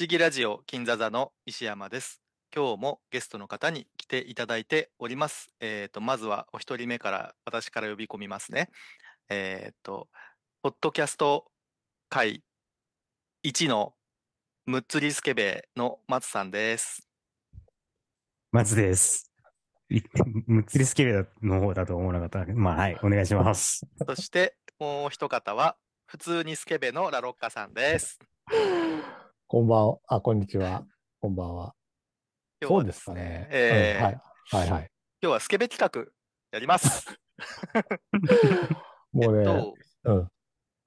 [0.00, 2.22] 思議ラジオ金座座の石山です。
[2.56, 5.52] 今日もゲストの方に来ていただいております。
[5.60, 8.70] えっ、と、まずはお一人目から私から呼び込みますね。
[9.28, 10.08] えっ、と、
[10.62, 11.44] ポッドキャスト
[12.08, 12.42] 界
[13.42, 13.92] 一の
[14.64, 17.06] ムッツリスケベの松さんです。
[18.52, 19.30] 松です。
[19.90, 20.00] い
[20.46, 22.50] むっつりスケベの方だと思わなかった。
[22.54, 23.86] まあ、はい、お願いします。
[24.06, 28.18] そしてもう一方は普通にスケベのラロッカさんです。
[29.52, 29.98] こんばんは。
[30.06, 30.84] あ、こんにちは。
[31.20, 31.74] こんばんは。
[32.62, 33.48] そうで今日はですね。。
[33.50, 34.20] えーうんはい。
[34.52, 34.90] はいはい。
[35.20, 36.12] 今日はスケベ企画
[36.52, 37.18] やります。
[39.10, 40.28] もうね、えっとうん。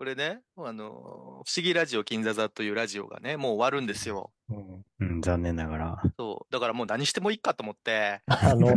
[0.04, 4.34] これね、あの、不思議ラジオ金座座というラジオがね、もう終わるんですよ。
[4.50, 6.02] うん、うん、残念ながら。
[6.20, 6.54] そう。
[6.54, 8.68] だからもう何してもいいかと思って、あの、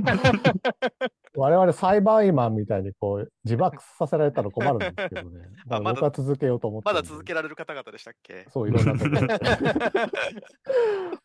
[1.35, 5.49] 我々裁判員マンみたいにこう、自爆させられたら困るんですけどね。
[5.69, 8.47] あまだ僕は続けようと思ってまだ続けられる方々でしたっけ？
[8.49, 8.93] そう、いろんな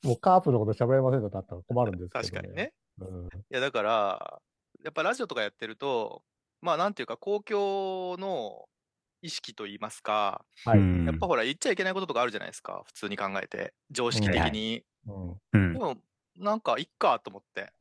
[0.02, 2.73] もうカープのこと喋れませんとなったら困るんですけど、確かにね。。
[2.97, 3.28] うん。
[3.28, 4.42] いや、だから、
[4.84, 6.23] やっぱラジオとかやってると、
[6.59, 8.66] まあなんていうか、公共の
[9.22, 10.80] 意識といいますか、はい。
[10.80, 13.73] うんやっぱほら言っちゃいけないこととかあるじゃないですか、普通に考えて。
[13.91, 14.83] 常識的はいに。
[15.08, 15.38] うん。
[15.53, 15.80] うんで。
[15.80, 15.97] も、
[16.38, 17.72] なんか、いっかと思って。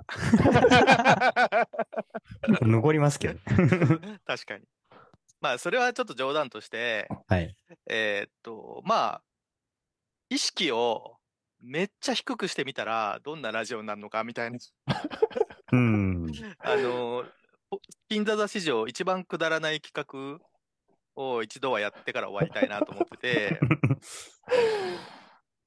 [2.62, 3.38] 残りますけど。
[4.26, 4.64] 確かに。
[5.40, 7.54] まあ、それはちょっと冗談として、はい。
[7.86, 9.22] えーっと、まあ、
[10.28, 11.16] 意識を
[11.60, 14.58] めっちゃ低くしてみたら、どんなラジオになるのかみたいな。
[15.72, 16.30] うん。
[16.58, 17.24] あの、
[17.70, 19.94] お金座座史上一番くだらない企
[20.40, 20.44] 画
[21.20, 23.60] を一度はやってから終わりたいなと思ってて、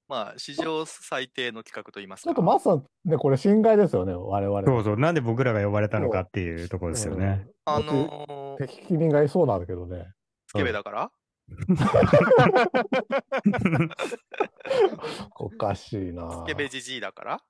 [0.09, 2.25] まあ、史上最低の企画と言いますか。
[2.25, 4.63] ちょっとマスさん、ね、これ侵害ですよね、我々。
[4.63, 4.97] そうそう。
[4.97, 7.45] なんで僕らが呼ばれたのかっていうところですよね。
[7.47, 7.53] うん。
[7.65, 10.11] あのー、適任がいそうなんだけどね。
[10.47, 11.11] スケベだから、
[15.39, 17.41] おかしいなスケベじじいだから？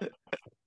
[0.00, 0.10] で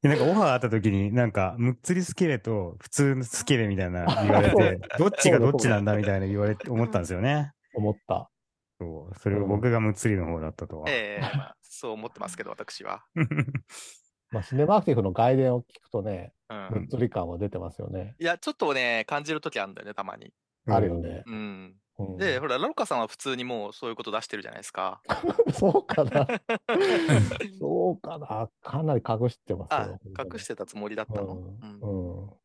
[0.01, 7.51] なんかオファーあった時に、なんか、むっつりスケベと普通のスケベみたいな言われて、どっちがどっちなんだみたいな言われて思ったんですよね。
[7.73, 8.29] 思った。
[8.79, 9.19] そう。
[9.19, 10.89] それを僕がむっつりの方だったとは。
[10.89, 13.05] ええまあそう思ってますけど、私は。
[14.31, 16.69] まあ、シネマアクティブの外伝を聞くとね、うん。
[16.81, 18.15] むっつり感は出てますよね。
[18.19, 20.33] いや、ちょっとね、感じるときあるんだよね、たまに。
[20.67, 21.23] あるよね。
[21.25, 21.75] うん。
[21.99, 25.01] うんで、ほら、ラロカさんは普通にもうそういうこと出してるじゃないですか。
[25.53, 26.27] そうかな。
[27.59, 28.49] そうかな。
[28.61, 32.37] かなり隠してますあよ。、隠してたつもりだったの？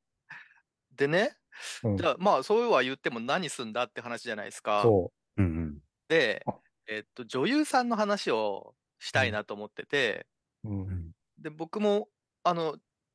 [0.96, 1.36] でね、
[1.84, 4.82] うんじゃあ、まあ、そうは言っても何すんだって話じゃないですか。
[4.82, 5.78] そうんうん。
[6.08, 6.54] であ、
[6.88, 10.26] えっと、女優さんの話をしたいなと思ってて、
[10.64, 10.70] う。
[10.70, 11.12] うん。
[11.38, 12.08] で、僕も、
[12.42, 12.72] あの、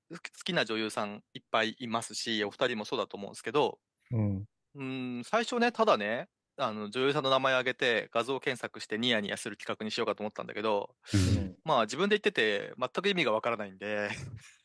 [0.09, 3.79] 好き好きな女優さんいっぱいいますし、お二人もそうだと思うんですけど、
[4.11, 4.45] うん。
[4.75, 14.09] うーん、最初ね、ただね、あの、女優さんの名前挙げて画像検索してニヤニヤする企画にしようかと思ったんだけど、うんまあ自分で言ってて全く意味がわからないんで、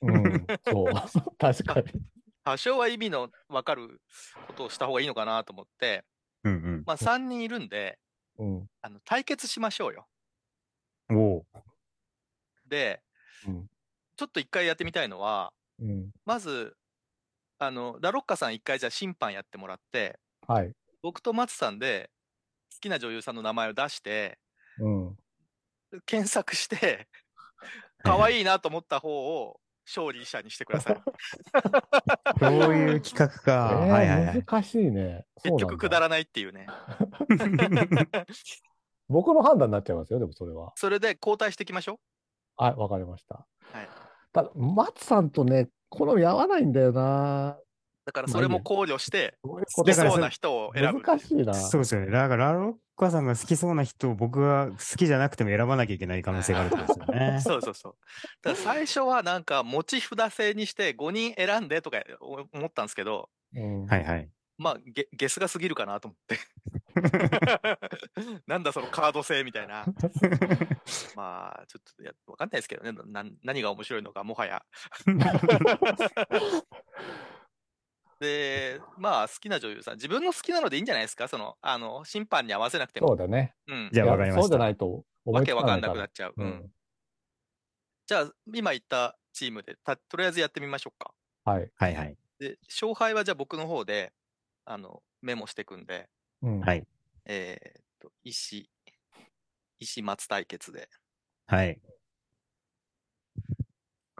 [0.02, 0.46] うん。
[0.64, 0.92] そう。
[1.38, 1.86] 確かに。
[2.44, 4.00] 多少は意味のわかる
[4.46, 6.04] ことをした方がいいのかなと思って、
[6.42, 7.98] うんまあ3人いるんで、
[8.38, 8.66] うん。
[8.82, 10.06] あの、対決しましょうよ。
[11.08, 11.16] うん。
[11.16, 11.46] おう
[12.66, 13.02] で、
[13.46, 13.66] うん。
[14.16, 16.10] ちょっと一回やってみたいのは、うん。
[16.24, 16.76] まず、
[17.58, 20.72] あの、ラロッカさん一回じゃあ審判やってもらって、はい。
[21.02, 22.10] 僕と松さんで
[22.72, 24.38] 好きな女優さんの名前を出して、
[24.78, 25.16] うん。
[26.06, 27.08] 検索して、
[28.02, 31.02] 可愛いなと思った方を勝利者にしてください。
[32.40, 33.70] そういう企画か。
[33.72, 34.42] えーはいはいはい。
[34.42, 35.26] 難しいね。
[35.42, 36.66] 結局くだららないっていうね。
[39.08, 40.72] 僕の判断になっちゃいますよ、でもそれは。
[40.76, 42.00] それで交代していきましょ
[42.56, 43.46] はい、わかりました。
[43.72, 43.88] はい
[44.34, 47.56] ただ、松さんとね、好み合わないんだよな。
[47.58, 47.64] う。
[48.06, 51.00] だからそれも考慮して、好きそうな人を選ぶ。
[51.00, 51.54] 難しいな。
[51.54, 52.10] そうですよね。
[52.10, 57.40] だから、ラロッカさんが好きそうな人を僕が好きじゃなくても選ばなきゃいけない可能性があるってことですよね。
[57.42, 57.96] そうそうそう。
[58.42, 64.28] だから最初はなんか持ち札制にして5人選んでとか思ったんですけど、うんはいはい。
[64.56, 66.38] まあゲゲスが過ぎるかなと思って。
[68.46, 69.84] なんだそのカード制みたいな。
[71.16, 72.92] まあちょっとやわかんないですけどね。
[73.06, 74.64] な何が面白いのかもはや。
[78.20, 81.26] で、まあ好きな女優さん、自分の好きなのでいいんじゃないですか？
[81.28, 83.08] その、あの、審判に合わせなくても。
[83.08, 83.54] そうだね。
[83.66, 83.90] うん。
[83.92, 86.34] じゃあいやわかりましたそうじゃないとわけわかんかなくなっちゃう。
[86.36, 86.70] ううんん。
[88.06, 91.12] じゃあ、今言ったチームで、たとりあえずやってみましょうか。
[91.44, 91.70] はい。
[91.74, 92.16] はいはい。
[92.38, 94.12] で、勝敗はじゃあ僕の方で、
[94.64, 96.08] あの、メモしていくんで、
[96.42, 96.86] うんはい。
[97.26, 98.70] えーっと、石、
[99.78, 100.88] 石松対決で。
[101.46, 101.80] はい。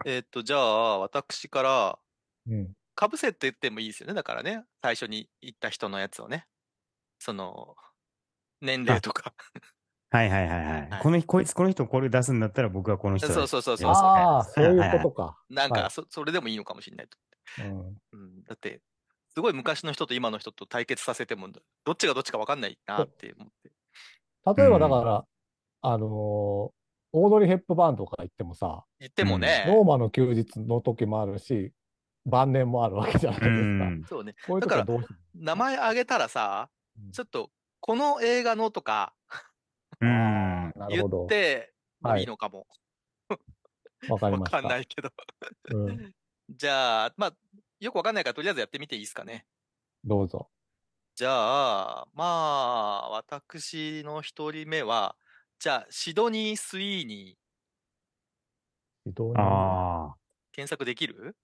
[0.05, 1.99] えーっと、じゃあ、私から、
[2.47, 2.73] うん。
[2.95, 4.13] かぶせって言ってもいいですよね。
[4.13, 6.47] だからね、最初に言った人のやつをね。
[7.19, 7.75] その、
[8.61, 9.33] 年齢とか。
[10.11, 10.89] はいはいはいはい。
[10.89, 15.37] はいこの人、こいつ、この人これ出すんだったら僕はこの人そうそうそうそうああ、そういうことか。
[15.49, 17.17] なんか、はいそ、それでもいいのかもしれないと。
[17.59, 18.81] うんうん、だって、
[19.35, 21.49] すごい昔の人と今の人と対決させても、
[21.83, 23.71] どっちがどっちか分かんないなって思って。
[24.61, 25.25] 例えばだから、
[25.81, 26.75] あのー
[27.17, 31.71] オードリー・ヘップバーンとか言ってもさ、言ってもね、ローマの休日の時もあるし、
[32.25, 33.85] 晩年もあるわけじゃないですうか。
[33.85, 34.03] ん。
[34.09, 36.69] そうね、こういう時はどうし名前あげたらさ
[37.01, 39.13] うん、ちょっと、この映画のとか
[40.01, 41.27] 言っ。
[41.29, 41.73] て
[42.17, 42.67] いいいのかも。
[44.09, 44.61] わかりわかました。
[44.61, 45.09] んないけど。
[45.71, 46.13] うん、
[46.49, 47.33] じゃあ、まあ、
[47.79, 49.45] よくわかんないから、とりあえずやってみていいですかね。
[50.03, 50.49] どうぞ。
[51.15, 55.15] じゃあ、まあ、私の一人目は、
[55.59, 60.67] じゃあ、シドニー・スイーニー、非常に検ああ。
[60.67, 61.35] 索できる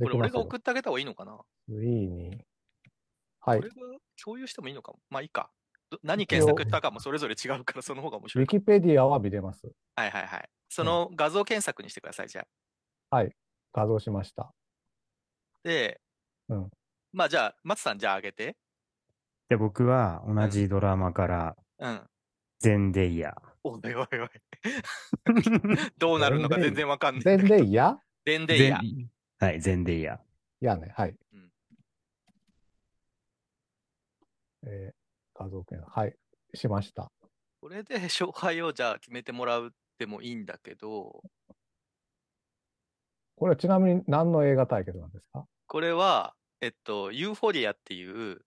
[0.00, 1.38] これ俺が送ってあげた方がいいのかな？
[1.68, 2.44] スイーに。
[3.40, 3.58] はい。
[3.58, 3.74] 俺が
[4.22, 4.98] 共有してもいいのかも。
[5.10, 5.50] まあいいか。
[5.90, 8.58] ど何検索したかもそれぞれ違うから、その方が面ウ白いかも。
[8.58, 9.66] ィキペディアは見れます。
[9.96, 10.48] はいはいはい。
[10.68, 12.46] その画像検索にしてください、じゃ
[13.10, 13.16] あ。
[13.16, 13.34] はい。
[13.72, 14.52] 画像しました。
[15.62, 16.00] で、
[16.48, 16.70] うん
[17.12, 18.56] まあじゃあ、松さんじゃああげて。
[19.48, 22.00] で、僕は同じドラマから、うん。
[22.58, 23.34] ゼンデイヤ。
[23.64, 24.06] おいおいおい。
[25.96, 27.22] どうなるのか全然わかんない。
[27.22, 28.80] 全然嫌デンデイヤ。
[29.38, 30.20] はい、ゼンデイヤ。
[30.60, 30.92] 嫌ね。
[30.94, 31.16] はい。
[31.32, 31.52] うん
[34.66, 34.98] えー
[35.34, 36.00] 画像検索。
[36.00, 36.16] はい。
[36.54, 37.10] しました。
[37.60, 41.22] これで勝敗をじゃあ決めてもらうでもいいんだけど、
[43.38, 45.46] これはちなみに何の映画対決なんですか？
[45.66, 48.40] これは、えっと、ユーフォリアっていう、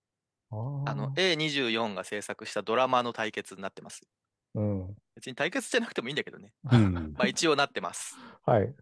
[0.51, 0.55] あ
[0.95, 4.01] の、A24 が制作したドラマの対決になってます。
[4.55, 4.95] うん。
[5.15, 6.51] 別に対決じゃなくてもいいんだけどね。
[6.71, 6.93] うん。
[7.17, 8.17] まあ一応なってます。
[8.45, 8.75] はい。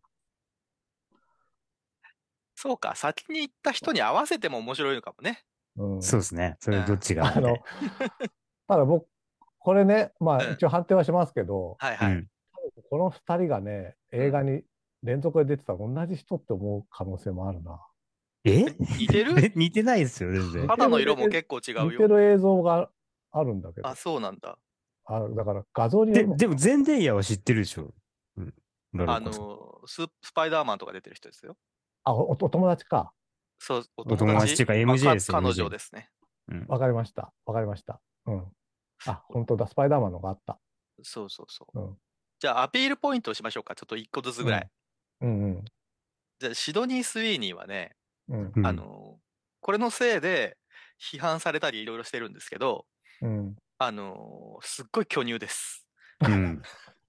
[2.55, 5.43] そうか、先に行った人に合わせても面白いのかもね。
[5.77, 6.01] うん。
[6.01, 6.57] そうですね。
[6.59, 7.27] それどっちが。
[7.27, 7.57] あの、
[8.67, 9.07] ただ僕、
[9.59, 12.13] これね、まうんあ一応判定はしますけど、はいはい。
[12.13, 12.27] うん。
[12.89, 14.63] この二人がね、映画に
[15.03, 17.79] 連続で出てたら同じ人って思う可能性もあるな。
[18.43, 18.65] え？
[18.97, 19.33] 似てる？
[19.39, 20.67] え 似てないですよ、全然。
[20.67, 21.91] 肌の色も結構違うよ。
[21.91, 22.89] 似てる映像が
[23.31, 24.57] あるんだけどあ、、そうなんだ。
[25.05, 27.93] あだから画像によででも、ゼンデイヤは知ってるでしょ。
[28.37, 28.53] うん。
[29.09, 31.57] あのス、スパイダーマンとか出てる人ですよ。
[32.03, 33.13] あ、おお友達か。
[33.57, 36.09] そう、おお友達っていうかまあ MJ ですよ彼女ですね。
[36.47, 36.65] うん。
[36.67, 37.33] わかりました。
[37.45, 38.01] わかりました。
[38.25, 38.47] うん。
[39.05, 39.67] あ、本当だ。
[39.67, 40.59] スパイダーマンのがあった。
[41.01, 41.79] そうそうそう。
[41.79, 41.97] うん
[42.41, 43.75] じゃあ、アピールポイントをしましょうか。
[43.75, 44.69] ちょっと一個ずつぐらい。
[45.21, 45.65] うんうん。
[46.39, 47.95] じゃあ、シドニー・スウィーニーはね、
[48.27, 48.51] うん。
[48.55, 49.19] うんあの、
[49.61, 50.57] これのせいで
[50.99, 52.85] 批判されたりいろいろしてるんですけど、
[53.21, 53.55] うん。
[53.77, 55.87] あの、すっごい巨乳です。
[56.21, 56.61] うん。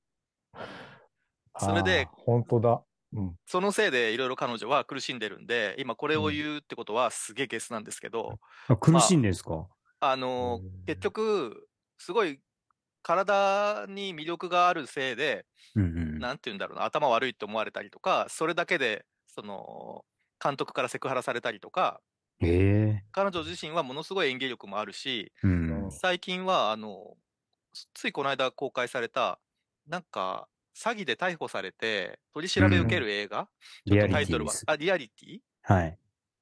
[1.59, 2.83] それであー本当だ。
[3.13, 3.37] うん。
[3.47, 9.69] そのせいでいろいろ彼女は苦しんでるんで、今これを言うってことはすげえゲスなんですけど、あ苦しいんですか、
[10.01, 11.69] あの、結局、
[11.99, 12.41] すごい
[13.03, 16.21] 体に魅力があるせいで、うんうん。
[16.21, 20.05] なんて言うんだろうな、頭悪いって思われたりとか、それだけで、その、
[20.43, 22.03] 監督からセクハラされたりとか、
[22.43, 26.01] ええ彼女自身はものすごい演技力もあるし、うん。
[26.01, 27.17] 最近は、あの、
[27.95, 29.41] ついこの間公開された、
[29.87, 33.51] なんか、詐欺で逮捕されて、取り調べ受ける映画、
[33.87, 34.67] ちょリアっとタイトルリティです、。
[34.67, 35.41] はあ、リアリティ？
[35.63, 36.01] はい。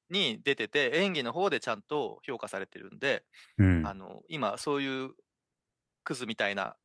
[0.09, 3.25] に出てて、演技の方でちゃんと評価されてるんで、
[3.57, 3.91] うん。
[3.91, 5.11] あの、今、そういう
[6.09, 6.75] クズみたいな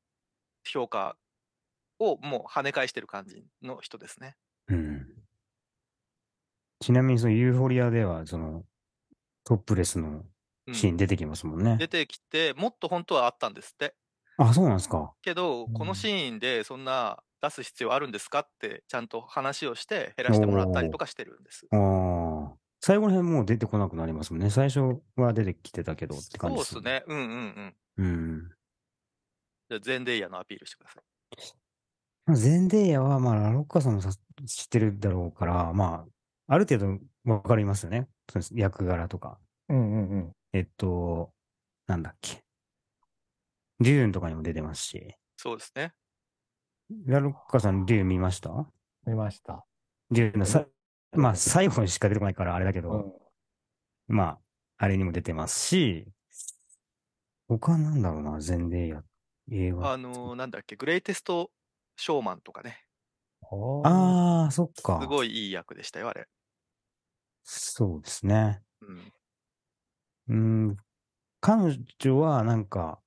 [0.70, 1.16] 評価
[1.98, 4.36] をもう跳ね返してる感じの人ですね。
[4.68, 5.06] うん。
[6.80, 8.64] ちなみに、そのユーフォリアでは、その、
[9.44, 10.24] トップレスの
[10.66, 11.76] うんシーン出てきますもんね。
[11.78, 13.94] 出てきて、もっと本当はあったんですって。
[14.36, 15.14] あ、そうなんですか。
[15.22, 21.66] けど、こうんのシーンでそんな出す必要あるんですかって、ちゃんと話をして減らしてもらったりとかしてるんです。
[21.70, 22.56] ああ。
[22.80, 24.50] 最後の辺もう出てこなくなりますもんね。
[24.50, 27.04] 最初は出てきてたけどって感じそうです。
[27.04, 27.04] ね。
[27.06, 28.04] うんうんうん。
[28.04, 28.50] うん。
[29.80, 31.02] じゃあ、ゼンデイヤのアピールしてください。
[32.26, 34.10] まあゼンデイヤは、まあ、ラロッカさんもさ
[34.46, 36.06] 知ってるだろうから、ま
[36.48, 36.98] あ、ある程度
[37.30, 38.08] わかりますよね。
[38.30, 39.38] そうです役柄とか。
[39.68, 40.32] うんうんうん。
[40.52, 41.32] えっと、
[41.86, 42.42] なんだっけ。
[43.80, 45.14] デューンとかにも出てますし。
[45.36, 45.92] そうですね。
[47.06, 48.50] ラロッカさん、デューン見ました？
[49.06, 49.64] 見ました。
[50.10, 50.66] デューンのさ、
[51.12, 52.96] まあ、最後にしか出てこないからあれだけど、う
[54.12, 54.14] ん。
[54.16, 54.38] まあ、
[54.78, 56.06] あれにも出てますし、
[57.48, 59.02] 他なんだろうな、ゼンデイヤ。
[59.50, 59.92] 映画。
[59.92, 61.50] あのーなんだっけ、グレイテスト
[61.96, 62.84] ショーマンとかね。
[63.42, 63.46] あ
[63.84, 63.88] あ。
[63.88, 65.00] ああ、そっか。
[65.00, 66.26] すごいいい役でしたよ、あれ。
[67.42, 68.62] そうですね。
[68.80, 69.12] うん。
[70.26, 70.34] う
[70.72, 70.76] ん、
[71.40, 73.00] 彼女はなんか、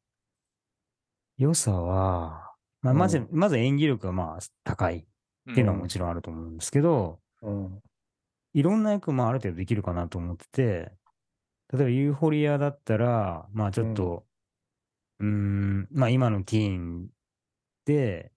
[1.38, 7.82] 良さは、まあ、まず、うんまず演技力がまあ高いっていうのはもちろんあると思うんですけど、うん。
[8.54, 10.92] いろんな役もある程度できるかなと思ってて、
[11.74, 14.27] 例えばユーフォリアだったら、まあちょっと、
[15.20, 17.08] うーん、まあ今のティーン
[17.86, 18.32] で、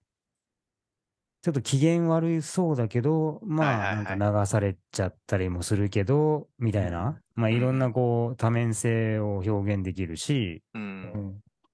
[1.41, 7.19] ちょっと機嫌悪そうだけど、まあ、なんか流されちゃったりもするけど、みたいな。
[7.33, 10.63] まあ、いろんなこう、多面性を表現できるし。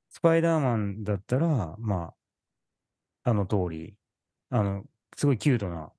[0.10, 2.14] スパイダーマンだったら、ま
[3.26, 3.96] あ、あの通り、
[4.50, 4.86] あの、
[5.18, 5.92] すごいキュートな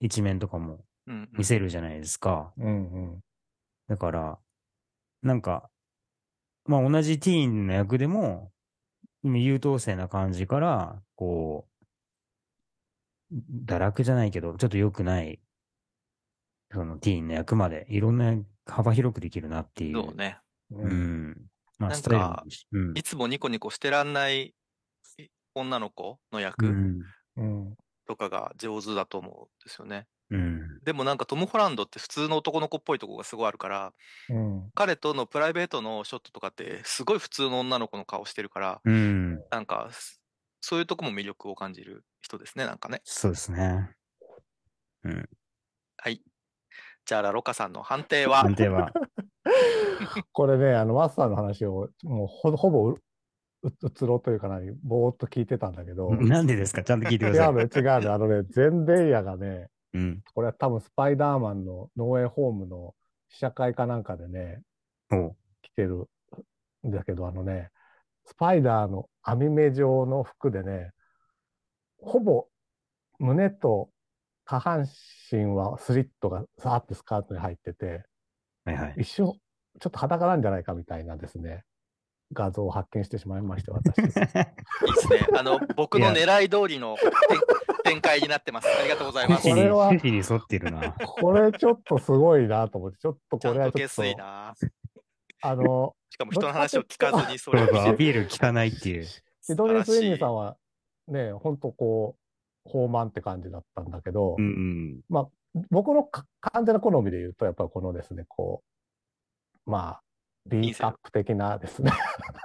[0.00, 1.28] 一面とかもうん。
[1.32, 2.54] 見せるじゃないですか。
[2.56, 2.66] うん。
[2.66, 3.20] うん。
[3.86, 4.38] だから、
[5.22, 5.68] なんか、
[6.66, 8.52] まあ同じティーンの役でも、
[9.24, 13.34] 優等生な感じから、こう、
[13.66, 15.40] 堕落じゃないけど、ちょっと良くない、
[16.72, 18.34] そのティーンの役まで、いろんな
[18.66, 20.04] 幅広くできるなっていう。
[20.04, 20.38] そうね。
[20.70, 20.90] ううん。
[20.90, 21.46] ん。
[21.78, 22.44] まあ、なんか。
[22.72, 24.54] うんいつもニコニコしてらんない
[25.54, 26.66] 女の子のう役。
[28.06, 30.06] とかが上手だと思うんですよね。
[30.30, 30.80] うん。
[30.84, 33.92] でもなんかトム・ホランドって普通の男の子っぽいとこがすごいあるから、
[34.28, 34.70] うん。
[34.74, 39.42] 彼とのプライベートのショットとかってすごい普通の女の子の顔してるから、うん。
[39.50, 40.20] なんかす
[40.60, 43.02] そういうとこも魅力を感じる人ですね、なんかね。
[43.04, 43.90] そうですね。
[45.98, 46.22] はい。
[47.04, 48.38] じゃあ、ラロカさんの判定は？
[48.42, 48.92] 判定は。
[50.32, 53.02] これね、あの、マスターの話を、もうほほぼう、
[53.62, 56.82] ううつろというかな、ぼーっと聞いてたんだけど、なんでですか？
[56.82, 57.48] ちゃんと聞いて違ください。
[57.50, 60.22] うの、違うの、あのね、ゼンデイヤがね、うん。
[60.34, 62.94] これは多分スパイダーマンのノーエイホームの
[63.28, 64.60] 試写会かなんかでね、
[65.10, 66.08] おう来てる
[66.86, 67.70] んだけど、あのね、
[68.26, 70.90] スパイダーの網目状の服でね、
[71.98, 72.46] ほぼ
[73.18, 73.90] 胸と
[74.44, 74.86] 下半
[75.30, 78.04] 身はスリットがさーってスカートに入ってて、
[78.64, 78.94] はいはい。
[78.98, 79.26] 一瞬
[79.80, 81.64] ちょっと裸なんじゃないかみたいなですね、
[82.32, 83.98] 画像を発見してしまいまして、私。
[84.00, 84.28] いいです
[85.08, 85.26] ね。
[85.36, 86.96] あの、僕の狙い通りの
[87.84, 88.68] 展展開になってます。
[88.68, 89.48] ありがとうございます。
[89.48, 90.92] これはに沿ってるな。
[90.92, 94.02] これちょっとすごいなと思って、ちょっとこれはちょっと。
[95.46, 97.64] あの、しかも人の話を聞かずにそれを。
[97.64, 99.04] アピール聞かないっていう。
[99.04, 99.22] シ
[99.54, 100.56] ドニー・スウィニーさんは
[101.08, 105.00] ね、本当こう、豊満って感じだったんだけど、うん
[105.70, 108.64] 僕のか完全な好みで言うと、やっぱりこのですね、こ
[109.66, 110.02] う、まあ、
[110.46, 111.92] B カップ的なですね、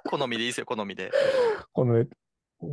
[0.09, 1.11] 好みでいいですよ、好みで。
[1.73, 2.07] このね、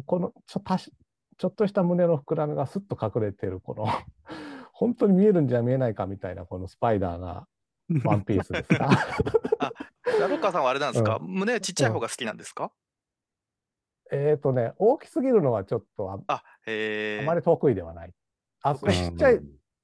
[0.06, 0.92] このちょたし
[1.38, 3.86] ちょっとした胸の膨らみがスッと隠れてる、この、
[4.72, 7.46] 本当に見えるんじゃ見えないかみたいな、このスパイダーな
[7.88, 8.02] うん。
[8.04, 8.88] ワンピースですが、
[10.18, 12.72] ラロッカさんはあれなんですか、胸ちっちゃい方が好きなんですか、
[14.10, 17.20] えっとね、大きすぎるのはちょっとああ、へえ。
[17.22, 18.12] あまり得意ではない。
[18.62, 19.40] あ、ちっちゃい、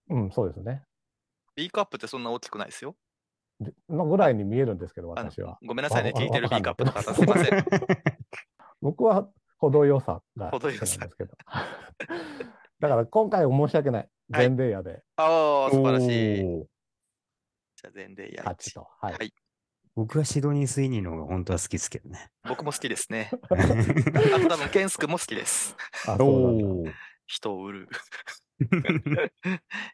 [0.08, 0.84] うん、そうですね。
[1.54, 2.96] B カップってそんな大きくないですよ。
[3.62, 5.58] でのぐらいに見えるんですけど、私は。
[5.66, 7.64] ごめんなさいね、わ聞いてるわ B カップの方、すいません。
[8.80, 9.28] 僕は
[9.58, 11.36] 程よさが好きなんですけど。
[12.80, 14.02] だから今回は申し訳ない。
[14.02, 16.38] はいゼンデイヤでああ、素晴らしい。
[16.38, 18.88] じゃあ、全でや勝ちと。
[19.00, 19.12] はい。
[19.12, 19.34] はい
[19.94, 22.30] 僕はシドニー・スイニーの方が本当は好きですけどね。
[22.48, 23.30] 僕も好きですね。
[23.50, 23.56] あ
[24.40, 25.76] と多分、ケンスクも好きです。
[26.08, 26.90] あ、そうなんだ。
[26.90, 26.94] ー
[27.26, 27.88] 人を売る。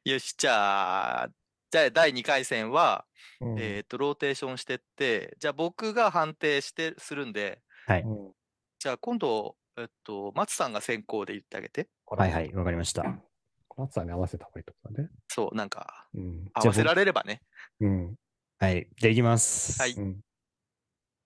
[0.05, 1.29] よし、じゃあ、
[1.71, 3.05] じゃあ第2回戦は、
[3.41, 8.03] うんえっ、と、ローテーションしてって、じゃあ僕が判定して、するんで、はい。
[8.03, 8.33] うん
[8.81, 11.89] じゃあ今度、えっと、松さんが先行で言ってあげて。
[12.07, 13.03] はいはい、わかりました。
[13.77, 15.09] 松さんに合わせた方がいいとかね。
[15.27, 16.49] そう、なんか、うん。
[16.55, 17.43] 合わせられればね。
[17.81, 18.15] うん。
[18.59, 18.89] はい。
[18.97, 19.81] じゃあ行きます。
[19.83, 20.21] はいうん。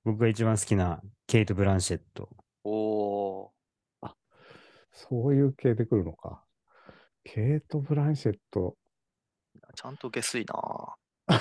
[0.05, 2.31] 僕が一番好きなケイト・ブランシェット。
[2.65, 4.13] おー。
[4.93, 6.43] そういう系で来るのか。
[7.25, 8.77] ケイト・ブランシェット。
[9.75, 10.55] ちゃんと下水な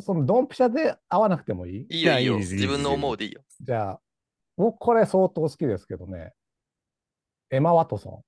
[0.00, 1.96] そのドンピシャで合わなくてもいい？
[1.98, 2.32] いいよ、いいよ。
[2.32, 3.42] いやいいですいいです自分の思うでいいよ。
[3.60, 4.00] じゃあ、
[4.56, 6.32] 僕これ相当好きですけどね。
[7.50, 8.24] エマ・ワトソ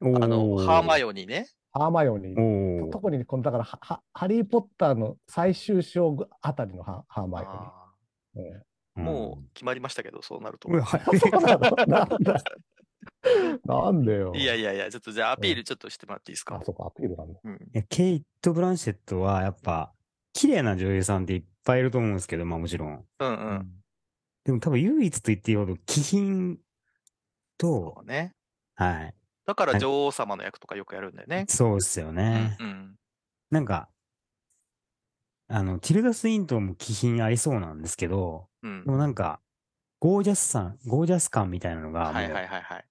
[0.00, 0.16] ン。
[0.22, 1.48] あの、ハーマイイオニーね。
[1.72, 2.90] ハーマイオニー。
[2.90, 7.92] 特にこの、だからは、はハリー・ポッターの最終章あたりのハハーマイあ
[8.34, 8.62] オニー。
[8.94, 10.68] もう決まりましたけど、そうなると。
[13.64, 14.32] なんでよ。
[14.34, 16.56] いやいやいや、ちょっとじゃあアピールちょっとしてもらっていいですか？
[16.56, 16.64] あ、。
[16.64, 17.40] そこアピールなんだ。
[17.42, 17.54] うん。
[17.54, 19.92] いやケイト・ブランシェットはやっぱ、
[20.32, 23.06] 綺麗な女優さんっていっぱいいると思うんですけど、まあもちろん。
[23.18, 23.82] うんうん。
[24.44, 26.58] でも多分唯一と言っていいほど、気品
[27.58, 28.34] とそ、うね。
[28.74, 29.14] はい。
[29.44, 31.44] だから女王様の役とかよくやるんだよね。
[31.48, 32.56] そうですよね。
[32.60, 32.96] うんうん。
[33.50, 33.88] なんか、
[35.48, 38.90] あの、ティルダ・スウィントンも気品ありそうなんですけど、うんで。
[38.90, 39.40] もなんか、
[40.00, 42.84] ゴージャスさ、ゴージャス感みたいなのが、はいはいはいはい。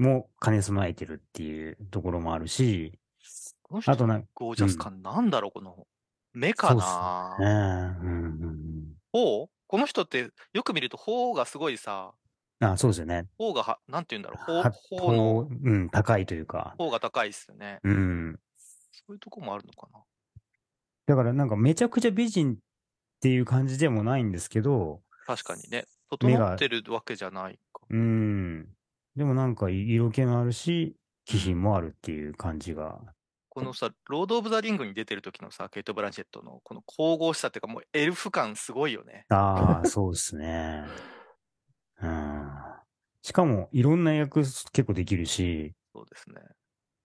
[0.00, 2.98] もう兼ね備えてるっていうところもあるし、
[3.60, 5.86] この人あとなんか、ゴージャス感なんだろう、この
[6.32, 8.94] 目かなうんうんうん。
[9.12, 12.12] 頬この人ってよく見ると頬がすごいさ、
[12.60, 13.26] あ、そうですよね。
[13.36, 16.74] 頬がは、なんて言うんだろう、は頬頬の、こううん、高いというか。
[16.78, 17.78] 頬が高いっすよね。
[17.84, 18.38] うん。
[18.56, 20.00] そういうとこもあるのかな。
[21.06, 22.56] だからなんかめちゃくちゃ美人っ
[23.20, 25.86] ていう感じでもないんですけど、確かにね。
[26.10, 27.82] 整ってるわけじゃないか。
[27.88, 28.68] うん。
[29.20, 30.96] でもなんか色気のあるし、
[31.26, 32.98] 気品もあるっていう感じが。
[33.50, 39.26] このさ、ロード・オブ・ザ・リングに出てる時のさ、ケイト・ブランシェットのこの神々しさっていうか、もうエルフ感すごいよね。
[39.28, 40.84] ああ、そうですね。
[42.00, 42.50] うん。
[43.20, 46.40] しかも、いろんな役結構できるし、そうですね。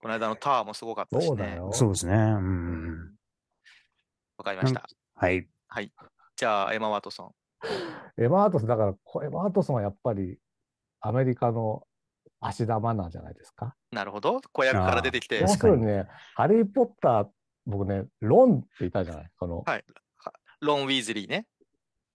[0.01, 1.27] この間のタワーもすごかったしね。
[1.27, 1.73] そうだよ。
[1.73, 2.13] そうですね。
[2.13, 3.15] うん。
[4.37, 4.87] わかりました。
[5.15, 5.45] はい。
[6.37, 7.35] じゃあ、エマ・ワトソ
[8.17, 8.23] ン。
[8.23, 10.39] エマ・ワトソン、だからこ、エマ・ワトソンはやっぱり
[11.07, 11.85] アメリカの
[12.47, 13.75] 芦田愛菜じゃないですか？
[13.91, 14.41] なるほど。
[14.51, 17.25] 子役から出てきて要、確かにするにね、ハリー・ポッター、
[17.65, 19.29] 僕ね、ロンっていたじゃない？
[19.39, 19.83] この、はい
[20.61, 21.45] ロン・ウィーズリーね。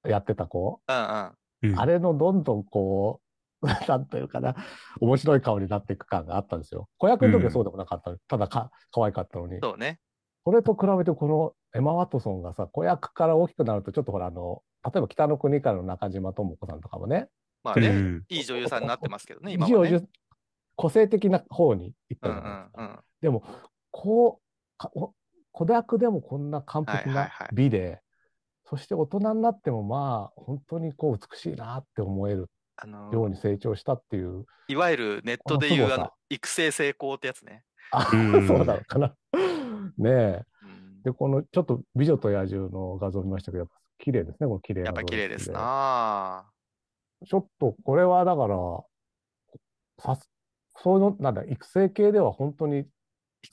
[0.05, 0.81] やってた子。
[0.89, 1.71] うんうん。
[1.73, 3.21] うんあれのどんどんこ
[3.63, 4.57] う、 なんというかな、
[5.01, 6.89] 面白い顔になっていく感があったんですよ。
[6.97, 9.59] 子役の時はそうでもなかったの、ただか可愛かったのに。
[9.63, 10.01] そうね。
[10.47, 17.29] それと比べてこのエマ・ワトソンがさ、子役から大きくなると、ちょっとほら、あの、例えば北の国からの中島智子さんとかもね、
[17.63, 19.89] まあね、うんいい女優さんになってますけどね、今はね。
[19.91, 20.09] 一応
[20.81, 22.83] 個性的な方に行ったうんうじゃないですか。
[22.83, 22.99] んうん。
[23.21, 23.45] でも、
[23.91, 24.41] こ
[24.79, 25.15] う、
[25.53, 28.01] 子役でもこんな完璧ないはいははい美で、
[28.65, 37.63] そして大人になってもまあ、本当にこう美しいなって思えるあのように成長したっていう、いわゆるネットでいうあの育成成功ってやつね。
[37.91, 39.15] あ、うんそうなのかな。
[39.99, 40.45] ねえ。
[40.63, 46.51] うんで、このちょっと美女と野獣の画像見ましたけど、やっぱ綺麗ですね、この綺麗なやっぱり綺麗ですな
[47.27, 48.57] ちょっとこれはだから、
[49.99, 50.31] さす、
[50.83, 52.87] そういうの、なんだ、育成系では本当に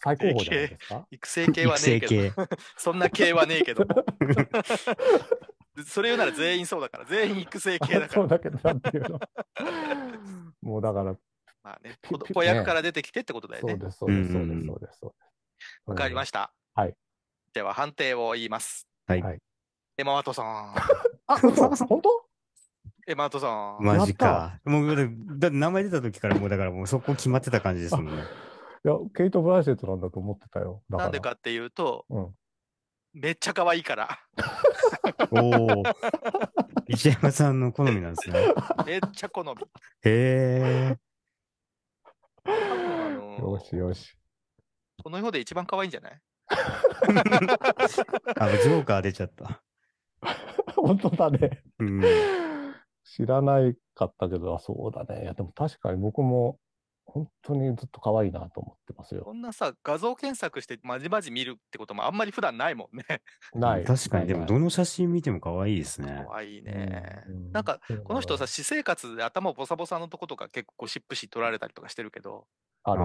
[0.03, 1.07] 最高峰じゃないですか？
[1.11, 3.95] 育成系はねえけど、育成 そんな系はねえけども。
[5.85, 8.13] それ言うなら全員そうだから、全員育成系だから。
[8.13, 9.19] そうだけど、なんていうの？
[10.61, 11.15] もうだから、
[11.63, 11.99] まあね、
[12.33, 13.73] 子役から出てきてってことだよね。
[13.73, 14.97] そうです、そうです、そうです、そうです。
[14.99, 16.51] そうですわかりましした。
[16.73, 16.95] はい。
[17.53, 18.87] では判定を言います。
[19.05, 19.39] はいはい
[19.99, 20.75] エマ・ワトソン。
[20.75, 20.83] た。
[21.27, 22.26] あ、嘘本当？
[23.07, 23.85] エマ・ワトソン。
[23.85, 24.59] マジか。
[24.65, 24.95] もう、
[25.39, 28.11] だ名前出た時からもう、だからもうそこ決まってた感じですもんね。
[28.85, 30.83] いや、ケイト・ブランシェットなんだと思ってたよ。
[30.89, 32.35] なんでかっていうと、うん
[33.13, 34.09] めっちゃ可愛いから。
[35.31, 35.39] お
[35.79, 35.83] お。
[36.87, 38.53] 石山さんの好みなんですね。
[38.85, 39.49] めっちゃ好み。
[40.03, 40.95] へ
[42.45, 42.49] え。
[43.39, 44.15] よしよし。
[45.03, 46.21] この世で一番可愛いんじゃない？
[48.37, 49.63] あ、ジョーカー出ちゃった。
[50.75, 51.63] 本当だね。
[51.79, 52.01] うん。
[53.15, 55.23] 知らないかったけど、あ、そうだね。
[55.23, 56.59] いや、でも確かに僕も、
[57.05, 59.23] 本当にずっと可愛いなと思ってますよ。
[59.23, 63.21] こんなさ、画像検索してまじまじ見るってこともあんまり普段ないもんね。
[63.55, 63.85] ない。
[63.85, 66.25] 確かに、でもどの写真見ても可愛いですね。
[66.27, 67.23] 可愛いね。
[67.29, 72.45] うんなんか、この人さ、うん私生活で頭ボサボサのとことか結構ゴシップ誌取られたりとかしてるけど、
[72.83, 73.01] ある。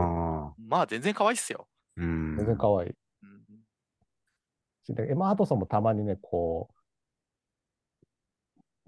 [0.69, 1.69] まあ全然可愛いっすよ。
[1.97, 2.37] うん。
[2.37, 2.91] 全然可愛い。
[2.91, 2.97] うん
[4.89, 6.82] でエマ・ハトソンもたまにね、こう、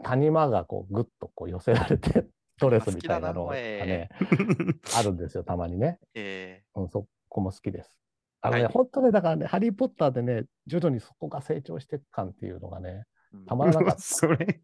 [0.02, 2.26] 谷間がこう、ぐっとこう寄せられて、
[2.58, 4.08] ドレスみたいなのがね、
[4.96, 5.98] あるんですよ、たまにね。
[6.14, 8.00] えうん、そこも好きです。
[8.40, 13.04] あのね、はい本当ね、だからね、ハリー・ポッターでね、徐々にそこが成長していく感っていうのがね、
[13.46, 14.00] たまらなかった。
[14.00, 14.60] それ。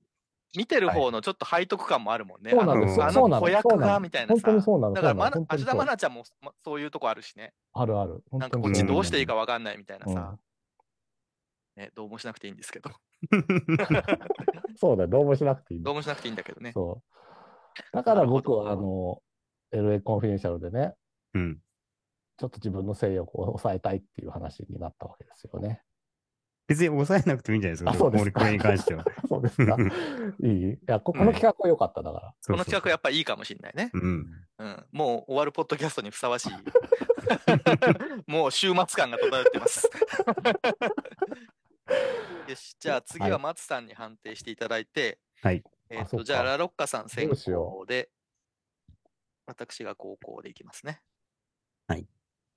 [0.57, 2.51] 見てる方のちょっと背徳感もあるもんね。
[2.51, 3.07] そうなんですよ。
[3.07, 4.43] あの子役がみたいなさ。
[4.43, 4.95] 本当にそうなの。
[4.95, 7.53] だから、ま芦田愛菜ちゃんもまそういうとこあるしね。
[7.73, 8.25] あるある。
[8.31, 10.37] 本なんかこっちどうしていいかわかんないみたいなうんさ。
[11.77, 12.91] ね、どうもしなくていいんですけど。
[14.77, 16.73] そうだよ、どうもしなくていいんだどうもしなくていいんだけどね。
[16.73, 17.83] そう。
[17.93, 19.23] だから僕は、あの、
[19.73, 20.95] LA コンフィデンシャルでね、
[21.35, 21.59] うん。
[22.39, 25.83] ちょっと自分の性欲を抑えたいっていう話になったわけですよね。
[26.71, 27.91] 別に抑えなくてもいいんじゃないですか。
[27.91, 29.05] あそうですか俺これに関しては。
[29.29, 29.77] そうですか。
[30.43, 30.71] いい？
[30.71, 32.35] いやこ、この企画は良かっただから。
[32.47, 33.91] この企画ややっぱいいかもしれないね。
[33.93, 34.27] うん。
[34.59, 34.87] うん。
[34.93, 36.53] もう終わるポッドキャストにふさわしい。
[38.31, 39.91] もう週末感が漂ってます。
[42.49, 45.63] よし、じゃあ次は松さんに判定していただいて、はい。
[45.89, 48.11] えっ、と、あそっかじゃあラロッカさん先行で、
[49.47, 51.03] 私が高校でいきますね。
[51.89, 52.07] はい。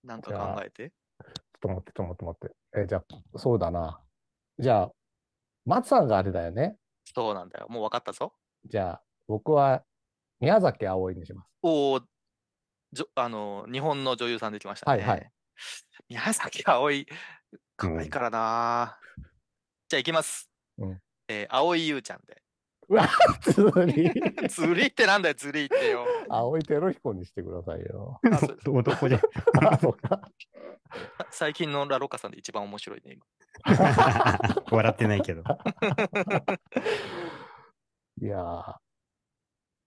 [0.03, 0.89] なんか考えて。
[0.89, 2.81] ちょっと待って、ちょっと待って、待って。
[2.81, 4.01] え、じゃあ、そうだな。
[4.59, 4.91] じゃあ、
[5.65, 6.77] 松さんがあれだよね。
[7.15, 7.67] そうなんだよ。
[7.69, 8.33] もう分かったぞ。
[8.65, 9.83] じゃあ、僕は
[10.39, 11.49] 宮崎あおいにします。
[11.61, 12.01] おお、
[12.91, 15.01] じょあの、日本の女優さんできましたね。
[15.01, 15.31] はいはい。
[16.09, 17.07] 宮崎あおい、
[17.75, 18.97] 可愛いからな、
[19.89, 20.49] じゃあ行きます。
[20.77, 22.41] うんえー、青井優ちゃんで。
[22.89, 23.07] うわ、
[23.41, 24.11] 釣り。
[24.49, 26.05] 釣りってなんだよ、釣りってよ。
[26.29, 28.19] 青いテロ彦にしてくださいよ。
[28.67, 29.19] 男で。
[29.61, 30.21] あ、そう か。
[31.31, 33.25] 最近のラロッカさんで一番面白いね、今。
[34.71, 35.43] 笑ってないけど。
[38.21, 38.75] いやー、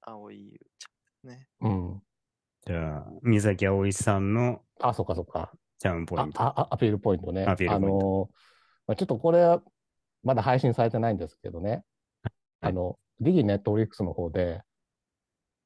[0.03, 1.49] 青井優ちゃんね。
[1.61, 2.03] うん。
[2.67, 5.53] じゃあ、宮崎あおいさんのあ、そうか、そうか。
[5.79, 6.43] チャームポイあント。
[6.43, 7.45] ああアピールポイントね。
[7.45, 8.47] アピールポイントあのー
[8.89, 9.63] まあ、ちょっとこれは
[10.23, 11.85] まだ配信されてないんですけどね。
[12.61, 14.63] あの、ディギネットフリックスの方で、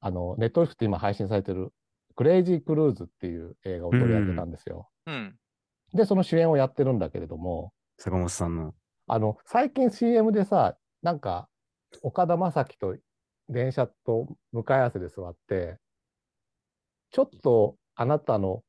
[0.00, 1.72] あの、ネットフリックスって今配信されてる、
[2.16, 4.88] クレイジークルーズっていう映画を取り上げたんですよ。
[5.06, 5.36] うん。
[5.94, 8.74] で、その主演をやってるんだけれども、坂本さんの。
[9.06, 11.48] あの、最近 CM でさ、なんか、
[12.02, 12.96] 岡田将生と
[13.48, 15.78] 電車と向かい合わせで座って、
[17.10, 18.62] ちょっとあなたの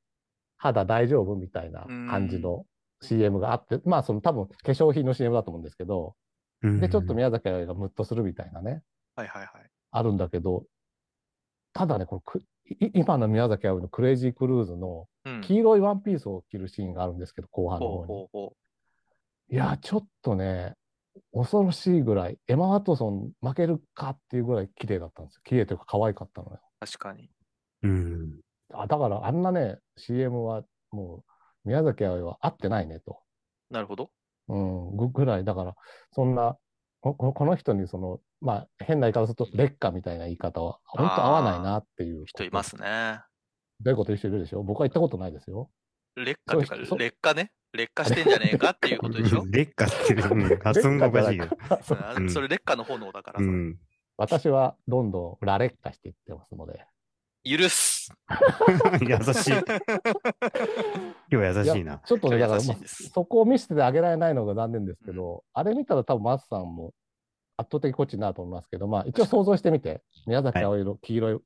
[0.62, 2.66] 肌大丈夫みたいな感じの
[3.02, 6.16] CM があって、まあその多分化粧品の CM だと思うんですけど、
[6.62, 8.84] で、ちょっと宮崎あおいがムッとするみたいなね、
[9.16, 9.50] はいはいはい。
[9.90, 10.66] あるんだけど、
[11.74, 12.46] ただね、これく
[12.84, 15.42] い今の宮崎あおいのクレイジークルーズのうん。
[15.42, 18.08] 黄色いワンピースを着るシーンがあるんですけど、後半のほう方に。
[18.08, 18.54] ほうほ
[19.50, 20.76] いや、ちょっとね、
[21.34, 25.42] 恐ろしいぐらい、エマ・ワトソン負けるかっていうぐらい綺麗だったんですよ。
[25.44, 26.60] 綺麗というか可愛かったのよ。
[26.82, 26.86] う。
[26.86, 27.30] 確かに。
[27.84, 28.40] うん。
[28.74, 31.24] あだからあんなね、CM はも
[31.66, 33.20] う宮崎あおいは合ってないねと。
[33.70, 34.10] なるほど。
[34.48, 35.76] うん、ぐぐらい、だから、
[36.12, 36.58] そんな、
[37.00, 42.26] こここの人にその、まあ変な言い方すると、劣化みたいな言い方は、本当合わないなっていう。
[42.26, 42.64] 人いま。
[42.64, 43.22] すね。
[43.80, 44.64] どういうこと言う人いるでしょ？
[44.64, 45.70] 僕は言ったことないですよ。
[46.16, 47.52] 劣化ってか、劣化ね。
[47.74, 49.46] 劣化してんじゃねえかっていうことでしょ？
[49.50, 51.56] 劣化っていう、うん発音がおかしいけど。
[52.30, 53.50] それ劣化の炎だからうさ。
[53.50, 53.78] ん。
[54.18, 56.86] 私はどんどんラ劣化していってますので。
[57.44, 58.12] 許す。
[59.02, 59.54] 優しい。
[61.32, 62.00] 今日優しいな。
[62.06, 66.94] ちょっとね、だからもう優しいですそこを見せてあげられないのが残念ですけど、あれ見たら多分松さんも
[67.58, 71.40] 圧倒的こっちになると思いますけど、まあ一応想像してみて、宮崎あおいの黄色い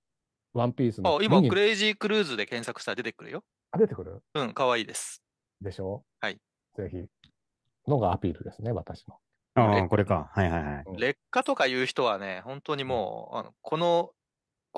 [0.53, 3.43] ワンピースのあ、今、クレイジークルーズで検索したら出てくるよ。
[3.71, 4.21] あ出てくる？
[4.33, 5.21] うん、可愛いです。
[5.61, 6.03] でしょ？
[6.19, 6.39] はい。
[6.75, 7.05] ぜひ。
[7.87, 9.17] のがアピールですね、私の。
[9.55, 10.29] ああ、これか。
[10.33, 10.83] はいはいはい。
[10.87, 14.11] うん劣化とかいう人はね、本当にもう、あのこの、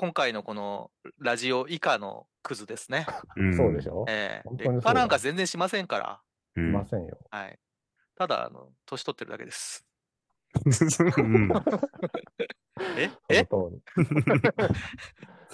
[0.00, 3.04] 今回のこのラジオ以下のクズですね。
[3.34, 4.04] うんそうでしょ？
[4.08, 6.20] ええ本当にそうだ劣化なんか全然しませんから。
[6.54, 7.18] ういんませんよ。
[7.32, 7.58] はい。
[8.14, 9.84] ただ、あの、年取ってるだけです。
[11.16, 11.50] うん
[12.96, 13.10] え？
[13.28, 13.40] え？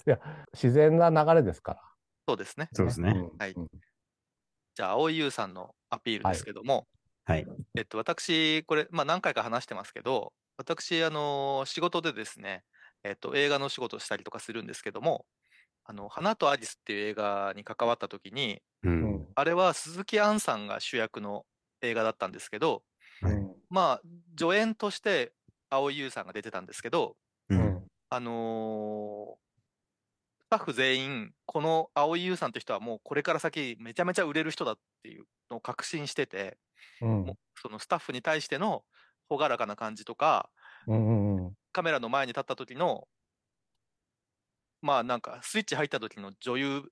[0.06, 0.20] いや、
[0.52, 1.80] 自然な流れですから。
[2.28, 2.68] そうですね。
[2.74, 3.12] そうですね。
[3.16, 3.68] うんはいうん
[4.76, 6.86] じゃあ、青井優さんのアピールですけども、
[7.24, 7.46] はい。
[7.76, 12.64] えっと、私、これ、まあ、何回か話してますけど、私、あの、仕事でですね、
[13.04, 15.26] えっと、映画の仕事をしたりとかするんですけども、
[15.84, 18.88] あの、花とアリスっていう映画に関わった時に、う。
[18.88, 21.44] うんんあれは鈴木杏さんが主役の
[21.82, 22.82] 映画だったんですけど、
[23.22, 24.00] うんまあ、
[24.38, 25.32] 助演として
[25.70, 27.16] 蒼井優さんが出てたんですけど、
[27.50, 27.54] う。
[27.54, 29.44] うんんあのー
[30.46, 36.58] スタッフ全員、この蒼井優さんって人はもうこれから先めちゃめちゃ売れる人だっていうのを確信してて、
[37.00, 38.84] うんそのスタッフに対しての
[39.28, 40.48] 朗らかな感じとか、
[40.86, 43.08] うんうんうんカメラの前に立った時の、
[44.82, 46.82] まあなんかスイッチ入った時の女優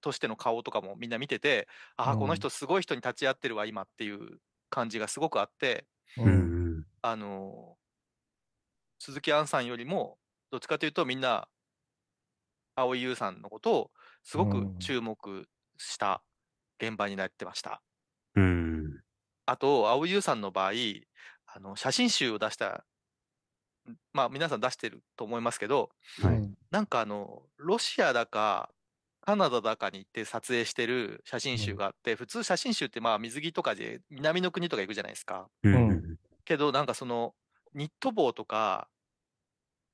[0.00, 6.50] としての顔とかもみんな見てて、ああ、うんこの人すごい人に立ち会ってるわ、今っていう感じがすごくあって、ううん
[6.80, 6.86] ん。
[7.02, 7.80] あのー
[9.00, 10.18] 鈴木杏さんよりも、
[10.50, 11.48] どっちかというとみんな、
[12.74, 13.90] 蒼井優さんのことを
[14.24, 15.48] すごくうん注目
[15.78, 16.24] した
[16.80, 17.82] 現場になってました。
[18.34, 19.02] うん。
[19.46, 20.72] あと、蒼井優さんの場合、
[21.46, 22.84] あの写真集を出した、ん
[24.12, 25.90] まあ皆さん出してると思いますけど、
[26.22, 26.36] はい。
[26.36, 26.54] うん。
[26.70, 28.70] なんかあの、ロシアだか、
[29.20, 35.48] カナダだかに行って撮影してる写真集があって、普通写真集ってまあ水着とかで南の国とか行くじゃないですか。
[35.62, 36.16] うん。
[36.44, 37.34] けどなんかその
[37.74, 38.88] ニット帽とか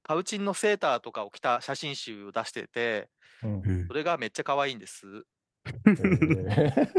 [0.03, 3.09] カウチンのセーターとかを着た写真集を出してて
[3.43, 3.63] うん。
[3.65, 3.87] うん。
[3.89, 5.07] それがめっちゃ可愛いんです。
[5.67, 6.91] えー。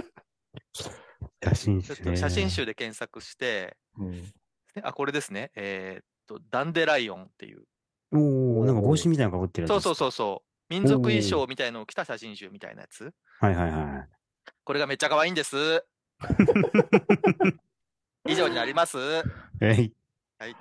[2.18, 4.12] 写真集で検索して、うん。
[4.12, 4.24] ね
[4.84, 5.52] あこれですね。
[5.56, 7.64] えーっとダンデライオンっていう
[8.14, 9.84] おおなんか帽子みたいなのかぶってるやつ。
[9.84, 14.10] そうそうそうそう民族衣装みたいのを着た写真集みたいなやつはいはいはい。
[14.64, 15.86] これがめっちゃ可愛いんです。
[18.28, 18.98] 以上になります。
[18.98, 19.24] は
[19.62, 19.94] い。
[20.40, 20.56] はい。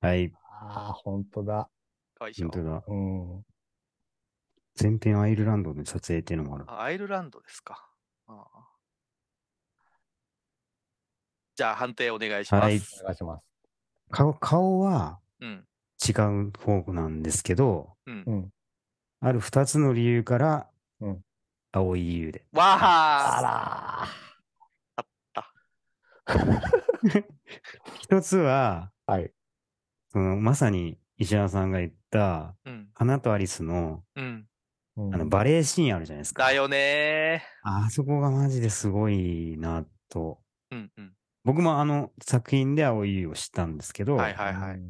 [0.00, 0.32] はい。
[0.62, 1.68] ああ、本当だ。
[2.14, 2.50] 可愛いでしょ？
[2.50, 2.84] 本当だ。
[2.86, 3.44] うん。
[4.74, 6.64] 全編アイルランドで撮影っていうのもある。
[6.68, 7.88] あアイルランドですか。
[8.26, 8.66] ああ
[11.56, 12.62] じゃあ判定お願いします。
[12.62, 13.44] はいお願いします。
[14.10, 15.64] 顔、顔はうん。
[16.06, 18.32] 違う方なんですけど、うんう。
[18.32, 18.50] ん。
[19.20, 20.70] ある二つの理由から、
[21.00, 21.24] うん
[21.72, 22.44] 青い優で。
[22.52, 24.08] わあ
[24.96, 25.04] あら
[28.02, 29.12] 一つは、ー。
[29.12, 29.32] はい。
[30.10, 32.90] その、まさに石原さんが言った、うん。
[32.94, 34.48] 花とアリスの、うん。
[34.96, 36.42] うんあの、バレエシーンあるじゃないですか。
[36.42, 40.40] だよねあそこがマジですごいなと。
[40.72, 40.76] ー。
[40.76, 41.16] うんうん。
[41.44, 44.80] 僕もあの作品で青い優を知ったんですけど、はいはいはい。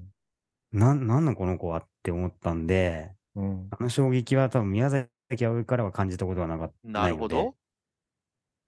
[0.72, 3.68] なん、なんなんこの子はって思ったんで、うん。
[3.70, 5.10] あの衝撃は多分宮崎
[5.46, 6.88] 葵からは感じたことはなかった。
[6.88, 7.54] なるほど。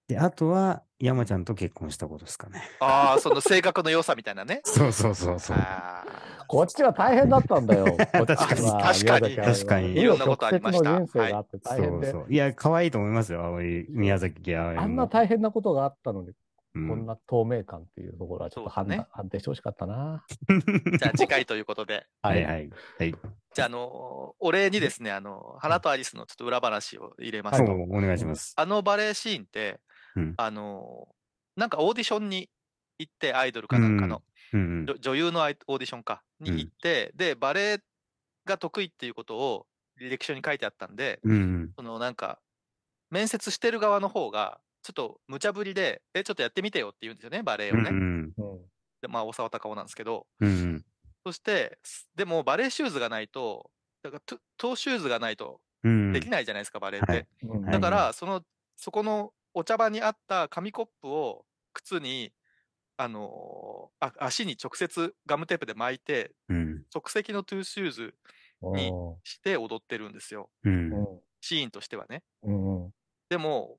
[0.09, 0.15] で。
[0.15, 2.63] で、あとは山ちゃんと結婚したことですかね。
[2.81, 4.61] ああ、その性格の良さみたいなね。
[4.67, 5.57] そうそうそうそう。
[5.59, 6.05] あ
[6.49, 7.87] こっちは大変だったんだよ。
[8.13, 12.11] 確かに宮崎あれは確かにいろんなことありました紆余曲折の人生があって大変で。
[12.11, 12.33] そうそう。
[12.33, 16.35] いや、可愛いと思いますよ、青い宮崎ああんな大変なことがあったのに、変
[16.75, 20.25] こんな透明感っていうところはちょっと判ね判定してほしかったな。
[20.99, 22.07] じゃあ次回ということで。
[22.23, 22.71] はいはい。
[22.99, 23.15] はい。
[23.55, 28.55] じゃあ、あの、お礼にですね、あの、花とアリスのちょっと裏話を入れますと、そう、お願いします。
[28.57, 29.81] あのバレエシーンって、
[30.17, 31.09] うんあの、
[31.57, 32.49] なんかオーディションに
[32.99, 34.23] 行って、アイドルかなんかの、
[34.55, 37.79] うん女女優のアイオーディションか、に行って、で、バレエ
[38.47, 39.67] が得意っていうことを
[40.01, 41.33] 履歴書に書いてあったんで、うん。
[41.33, 42.41] うんそのなんか、
[43.11, 47.79] 面接してる側の方が、ちょっと無茶ぶりで、え、ちょっとやってみてよって言うんですよね、バレエうん。
[47.79, 47.91] をね。
[47.91, 48.33] うん。
[48.37, 48.61] うん。
[49.01, 50.85] でまあ、大沢たかおなんですけど、うん。
[51.25, 53.71] そして、すでもバレエシューズがないと、
[54.03, 56.13] だからトゥ、トゥシューズがないとうん。
[56.13, 57.13] できないじゃないですか、バレエって。
[57.13, 58.43] はいうんだから、その、
[58.77, 62.33] そこのお茶場にあった紙コップを靴に、
[62.97, 66.85] あのーあ足に直接ガムテープで巻いて、うん。
[66.91, 68.15] 即席のトゥーシューズ
[68.75, 68.91] に
[69.25, 70.51] して踊ってるんですよ。
[70.65, 70.91] うん。
[71.41, 72.23] シーンとしてはね。
[73.29, 73.79] でも、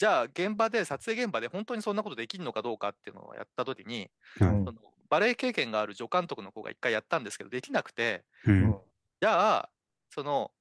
[0.00, 4.08] じゃあ現場で、撮影現場で本当にそんなことできるのかどうかっていうのをやったときに、
[4.40, 4.78] うんその
[5.10, 8.76] バレエ経験がある助監督の子が一回やったんですけど、できなくて、うん。
[9.20, 9.70] じゃあ、
[10.08, 10.52] その、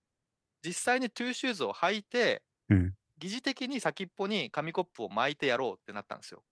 [0.65, 2.93] 実際にトゥーシューズを履いて、うん。
[3.19, 6.43] 疑似的に先っぽに紙コップを巻いてやろうってなったんですよ。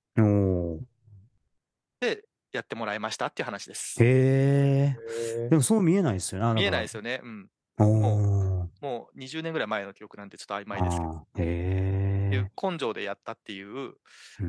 [2.00, 2.24] で、
[2.54, 4.02] やってもらいましたっていう話です。
[4.02, 4.96] へ
[5.44, 5.50] え。
[5.50, 6.54] でもそう見えないですよね。
[6.54, 7.02] 見えないですよ。
[7.02, 7.20] よね。
[7.24, 7.50] うん。
[7.80, 8.68] おー。
[8.80, 11.28] もう20年ぐらい前の記憶なんでちょっと曖昧ですけど。
[11.38, 12.70] へいうえ。
[12.70, 13.96] 根性でやったっていう、うん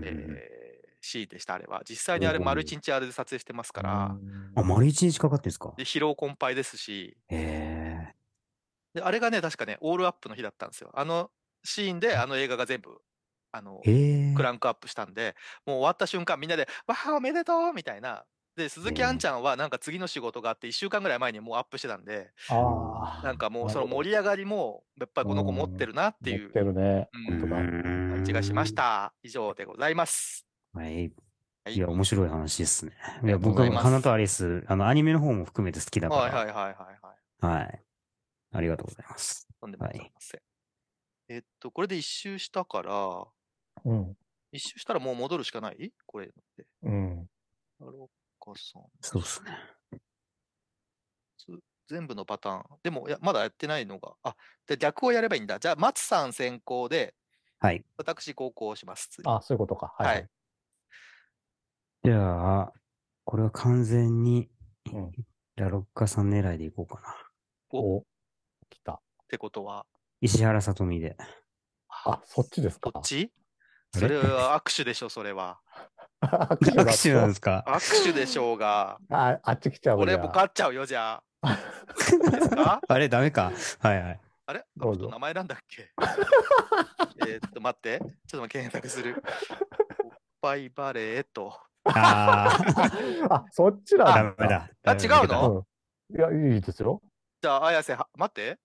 [0.05, 1.83] えーシーンでした、あれは。
[1.89, 4.17] 実際にあれ、丸一日あれで撮影してますから、
[4.57, 5.73] あ、丸一日かかってんですか？
[5.77, 8.15] で疲労困憊ですし、へえ。
[8.95, 10.91] であれがね、確かね、オールアップの日だったんですよ。
[10.95, 11.31] あの
[11.63, 13.01] シーンで、あの映画が全部、
[13.53, 13.81] あの。
[13.85, 18.25] クランクアップしたんで、もう終わった瞬間、みんなで、わあ、おめでとうみたいな。
[18.59, 22.33] で、鈴木杏ちゃんはなんか次の仕事があって、1週間ぐらい前にもうアップしてたんで。
[22.51, 27.09] なんかもうその盛り上がりも、やっぱりこの子持ってるなっていう持ってるね。
[27.31, 27.49] うん。
[27.49, 28.75] 感じがしまし。
[28.75, 29.15] た。
[29.23, 30.47] 以上でございます。
[30.75, 30.87] はい。
[30.87, 31.13] はい
[31.75, 32.93] いや、面白い話ですね。
[33.23, 36.23] いや、僕は花とアリス、あの、アニメの方も含めて好きだから。
[36.23, 36.75] はいはいはいはい
[37.47, 37.61] はい。
[37.61, 37.85] はい。
[38.53, 39.47] ありがとうございます。
[39.61, 40.41] とんでもございません。
[41.29, 43.27] えっと、これで一周したから、
[43.85, 44.17] うん。
[44.51, 45.93] 一周したらもう戻るしかない？
[46.07, 46.31] これ。
[46.85, 47.29] うん。
[47.79, 48.09] なるほ
[48.55, 48.83] どさん。
[49.01, 49.51] そうですね。
[51.39, 51.47] つ
[51.89, 52.65] 全部のパターン。
[52.83, 55.59] でも、いやまだやってないのが、あ、で逆をやればいいんだ。
[55.59, 57.15] じゃあ、松さん先行で、
[57.61, 57.85] はい。
[57.97, 59.09] 私高校します。
[59.09, 59.95] 次あ、そういうことか。
[59.99, 60.07] はい。
[60.07, 60.29] はい
[62.05, 62.73] じゃあ、
[63.25, 64.49] これは完全に
[64.95, 65.13] うん、
[65.57, 67.79] ラロッカさん狙いでいこうかな。
[67.79, 68.05] お、
[68.71, 68.93] 来た。
[68.95, 69.85] ってことは、
[70.21, 71.17] 石原さとみで。
[71.89, 72.93] あ、そっちですか。
[72.93, 73.33] こっち？
[73.95, 75.59] それは握手でしょ、それは。
[76.23, 77.65] 握握手なんですか？
[77.67, 78.99] 握手でしょうが。
[79.11, 81.53] あ、あっち来ちゃう俺じゃあも勝っちゃうよ、じゃあ。
[81.53, 81.55] い
[82.29, 82.81] いですか？
[82.87, 84.21] あれダメかはいはい。
[84.47, 84.61] あれ？
[84.61, 85.91] あどうぞの人名前なんだっけ？
[87.27, 88.01] えーっと、待って。
[88.27, 89.23] ちょっと検索する。
[90.05, 91.59] おっぱいバレーと。
[91.85, 92.49] あ
[93.31, 94.71] あ、そっちあ、なんダメだ。
[94.85, 95.65] あ違うの？
[96.11, 96.17] うん。
[96.17, 97.01] いや、いいですよ。
[97.41, 98.59] じゃあ、綾瀬は、待って。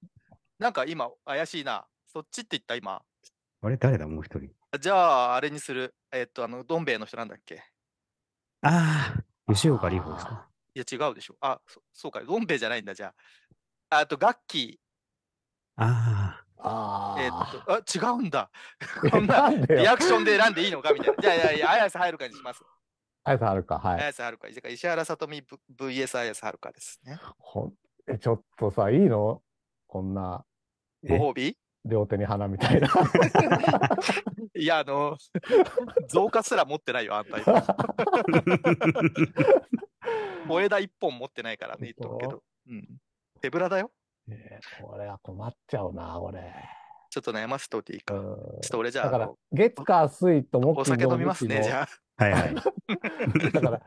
[0.60, 1.86] なんか今、怪しいな。
[2.08, 3.02] そっちって言った、今。
[3.62, 3.78] あれ？
[3.78, 4.08] 誰だ？
[4.08, 4.50] もう一人。
[4.80, 5.94] じゃあ、あれにする。
[6.12, 7.62] えーっと、あの、どん兵衛の人なんだっけ？
[8.62, 9.14] あ
[9.48, 10.50] あ、吉岡里帆ですか？
[10.76, 11.36] いや、違うでしょ。
[11.42, 12.22] あ、そそうか。
[12.24, 13.14] どん兵衛じゃないんだ、じゃ
[13.90, 14.00] あ。
[14.00, 14.80] あと、ガッキ
[15.76, 17.22] ああー。
[17.24, 17.44] えーあ。
[17.44, 18.50] っと、あ、違うんだ。
[19.06, 19.50] えこんな。
[19.50, 21.22] リアクションで選んでいいのかみたいな。
[21.22, 22.62] じゃあ、いやいや、綾瀬はるかにします。
[23.26, 23.80] あやさんあるか。
[23.80, 24.02] はい。
[24.02, 24.52] 綾瀬はるか。
[24.52, 25.44] じゃあ石原さとみ
[25.78, 27.20] VS 綾瀬はるかですね。
[27.38, 27.74] ほん
[28.08, 29.42] え、ちょっとさ、いいの？
[29.88, 30.44] こんな、
[31.04, 31.18] え？
[31.18, 31.58] ご褒美？
[31.86, 32.88] 両手に花みたいな。
[34.56, 35.18] いや、あの、
[36.08, 37.64] 増加すら持ってないよ、あんた今。
[40.48, 42.44] 小枝一本持ってないからね、言っとくけど。
[42.68, 42.88] うん。
[43.42, 43.92] 手ぶらだよ。
[44.28, 46.54] ねえこれは困っちゃうな、これ。
[47.10, 48.14] ちょっと悩ませておいていいか。
[48.14, 51.88] ちうんょっと俺じゃあ、だから月火水と木お酒飲みますね、じゃあ。
[52.18, 52.24] あ。
[52.24, 52.54] はいはい。
[52.54, 52.62] の
[53.52, 53.82] だから、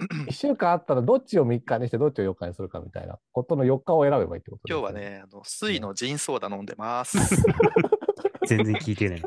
[0.28, 5.00] 1週間あったらどっちを3日にしてどっちを4日にするかみたいなことの4日を選べばいいってことですよ今日は。
[5.00, 7.18] ね、あの、水のジンソーダ飲んでます。
[8.46, 9.22] 全然聞いてない。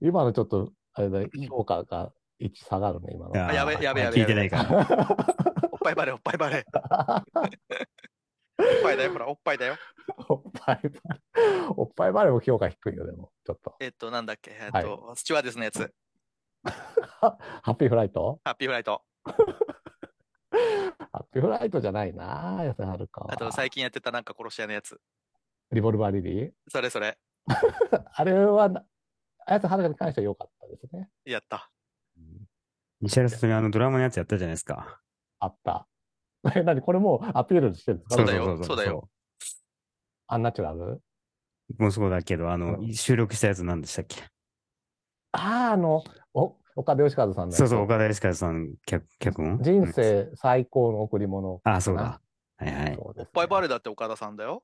[0.00, 3.36] 今のちょっと、あれだ、評価が1下がるね、今の。
[3.36, 4.86] やべやべやべ聞いてないから。
[5.72, 6.64] おっぱいバレー、おっぱいバレー。
[8.58, 9.76] おっぱいだよ、ほら、おっぱいだよ。
[10.28, 11.74] おっぱいバレー。
[11.76, 13.74] おっぱいバレーも評価低いよ、でも、ちょっと。
[13.80, 15.92] えっと、なんだっけ、えっと、スチュワーデスのやつ。
[16.62, 17.38] ハ
[17.72, 19.02] ッピーフライトハッピーフライト。
[19.24, 19.32] ハ
[21.18, 23.32] ッピーフライトじゃないな、綾瀬はるかは。
[23.32, 25.00] あと、最近やってたなんか殺し屋のやつ。
[25.72, 26.50] リボルバーリリー？
[26.68, 27.18] それそれ。
[28.14, 28.84] あれはな、
[29.46, 31.08] 綾瀬はるかに関しては良かったですね。
[31.24, 31.70] やった。
[33.00, 35.00] 石原さとみあのドラマのやつやったじゃないですか。
[35.38, 35.86] あった。
[36.54, 38.16] え、何これもうアピールしてるんですか？
[38.16, 39.08] そうだよそうだよ。
[40.26, 41.02] アンナチュラル
[41.78, 44.16] もうそうだけど、あの、うん収録したやつ何でしたっけ？
[45.32, 46.02] ああ、あの、
[46.34, 49.58] お岡田義和さんそうそう、岡田義和さん、脚脚本？
[49.62, 51.60] 人生最高の贈り物。
[51.64, 52.20] あ、そうだ。
[52.56, 52.94] はいはい。
[52.94, 54.62] そうですねパイバレだって岡田さんだよ。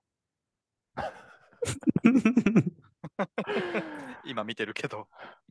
[4.24, 5.08] 今見てるけど。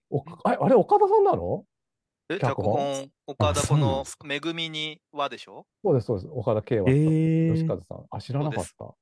[0.10, 1.65] おあれ、あれ岡田さんなの？
[2.30, 2.75] え、脚本？
[2.75, 5.65] 脚本、岡田このめぐみにはでしょ？
[5.84, 6.32] そうです、そうです。
[6.32, 6.89] 岡田圭は。
[6.89, 8.06] えー義和さん。
[8.10, 8.93] あ、知らなかった。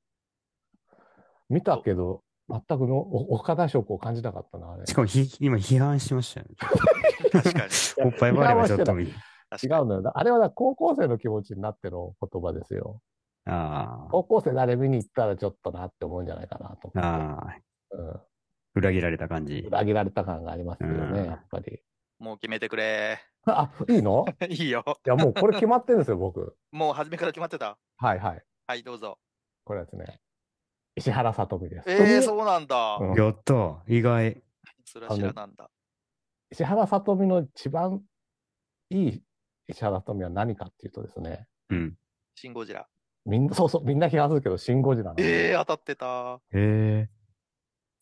[1.50, 4.86] 見たけど、全くのお岡田色を感じなかったな、あれ。
[4.86, 6.56] しかもひ、今批判しましたよね。
[7.32, 8.06] 確かに。
[8.06, 9.14] おっぱいバレはちょっと見、違う
[9.86, 10.12] のよ。
[10.18, 13.02] あれはだ高校生の気持ちになっての言葉ですよ。
[13.46, 17.00] あ高校生であれ見に行ったらちょっとなって思うんじゃないかなとあ、思って。
[17.00, 17.58] ああ、
[17.98, 18.22] うん
[18.76, 19.60] 裏切られた感じ。
[19.68, 21.80] 裏切られた感がありますようんね、やっぱり。
[22.20, 23.20] もう決めてくれ。
[23.46, 24.26] あ、いいの？
[24.50, 24.84] いいよ。
[25.06, 26.56] いや、もうこれ決まってるんですよ、僕。
[26.72, 27.78] もう初めから決まってた。
[27.98, 28.44] はいはい。
[28.66, 29.20] はい、どうぞ。
[29.66, 30.20] これはですね、
[30.96, 31.90] 石原さとみです。
[31.90, 32.98] えー、そうなんだ。
[33.02, 34.42] うんやった、意外。
[34.86, 35.70] それは知らなんだ。
[36.52, 38.02] 石原さとみの一番
[38.90, 39.22] いい
[39.68, 41.98] 石原さとみは何かっていうとですね、うん。
[42.36, 42.88] シン・ゴジラ。
[43.26, 46.40] みんな、そうそう、みんな批判するけど、シン・ゴジラなんでえー、当たってた。
[46.52, 47.10] へえ。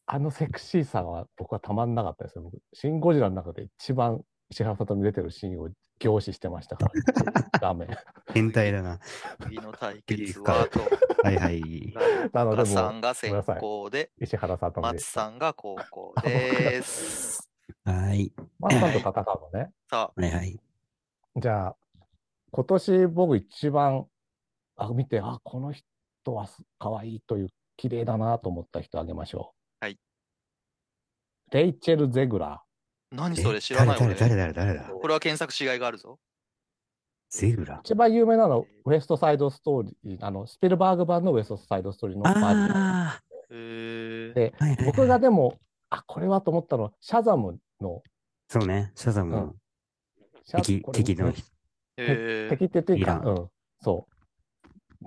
[0.08, 2.42] あのセクシーさは僕はたまんなかったですよ。
[2.42, 7.88] 僕、シン・ゴジラの中で一番石原さとみ出てるシーンを凝視してましたから、 画面。
[8.34, 9.00] 変態だな。
[9.42, 10.82] 次の対決はと。
[11.24, 11.62] はいはい。
[12.34, 17.50] なので岡さもんが先行で、石原さとみ松さんが後攻 です。
[17.86, 18.34] はい。
[18.60, 19.72] 松さんと戦うのね。
[19.90, 20.60] さはいはい。
[21.36, 21.76] じゃあ、
[22.52, 24.08] 今年僕一番、
[24.76, 29.86] あ、見て、あ、この人はす可愛いという、綺麗だなと思った人あげましょう。
[29.86, 30.00] はい。
[31.52, 32.64] レイチェル・ゼグラあ、
[33.12, 34.00] 何えそれ知らない。
[34.00, 34.90] 誰誰誰誰だ？
[34.90, 36.20] これは検索しがいがあるぞ。
[37.32, 37.78] ゼグラ。
[37.78, 37.80] ー。
[37.80, 44.34] 一番有名なの、ウエストサイドストーリー、あの、スピルバーグ版のウエストサイドストーリーのバージョン。
[44.34, 44.86] で、あ、はいはいはい。
[44.86, 45.58] 僕がでも、
[45.90, 48.04] あ、これはと思ったのは、シャザムの、
[48.48, 49.56] そうね、シャザムの
[50.44, 53.50] シャ敵、敵の敵って言っていいか、うん、
[53.82, 54.08] そ
[55.04, 55.06] う。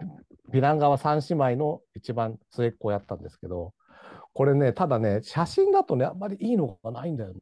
[0.51, 3.75] ヴィラン側三姉妹の一番末っ子をやったんですけど、
[4.33, 7.41] これね、ただね、写真だとね、あんまりいいのがないんだよね。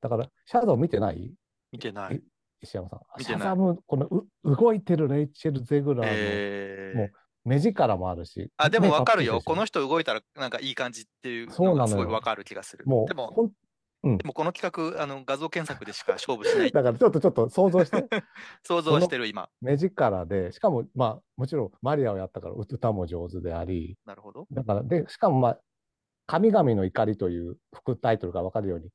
[0.00, 1.32] だから、シャザム見てない？
[1.72, 2.22] 見てない。
[2.62, 3.22] 石山さん。
[3.22, 7.10] シャザム、このう動いてるレイチェル・ゼグラーのえーもう
[7.44, 8.50] 目力もあるし。
[8.56, 9.38] あ、でも目わかるよ。
[9.38, 12.84] っこの人動いたらなんかいい感じっていうそうなのがすごいわかる気がする。
[12.86, 13.52] もう、でも、ほん
[14.16, 16.70] でもこの企画、あの画像検索でしか勝負しない。
[16.70, 18.04] だからちょっとちょっと想像して。
[18.62, 19.48] 想像してる今。
[19.60, 24.46] 目力で、しかも、まあ、もちろんマリアをやったから歌も上手であり、なるほど。
[24.52, 25.60] だから、で、しかもまあ、
[26.26, 28.90] 神々の怒りという副タイトルがわかるように、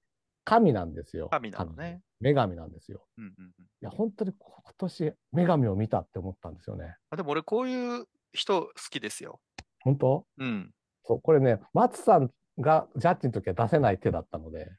[0.45, 1.27] 神なんですよ。
[1.29, 2.01] 神なのね。
[2.21, 3.05] 女神なんですよ。
[3.17, 6.95] うんうんうん、いや、本当に今年、女神を見たって思ったんですよね。
[7.09, 9.41] あでも俺こういう人好きですよ。
[9.81, 10.25] 本当？
[10.37, 10.71] うん。
[11.03, 12.29] そう、これね、松さん
[12.59, 14.71] がジャッジの時は出せない手だったので、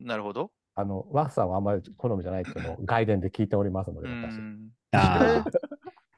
[0.00, 0.50] なるほど。
[0.74, 4.40] あの、松さんはあんまり好みじゃないっていうのを外伝で聞いておりますのうで、私。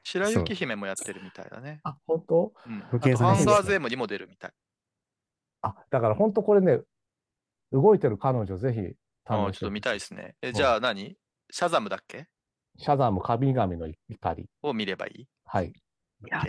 [0.03, 1.81] 白雪姫もやってるみたいだね。
[1.83, 2.53] あ、本当？
[2.65, 2.83] うん。
[2.91, 4.51] あとハンサーズエムにも出るみたい。
[5.61, 6.79] あ、だから本当これね、
[7.71, 10.35] 動いてる彼女ぜひあちょっと見たいですね。
[10.41, 11.15] え、んじゃあ何？
[11.51, 12.27] シャザムだっけ？
[12.77, 14.49] シャザム神々の怒り。
[14.61, 15.27] を見ればいい？
[15.45, 15.67] はい。
[15.67, 15.73] い
[16.29, 16.43] や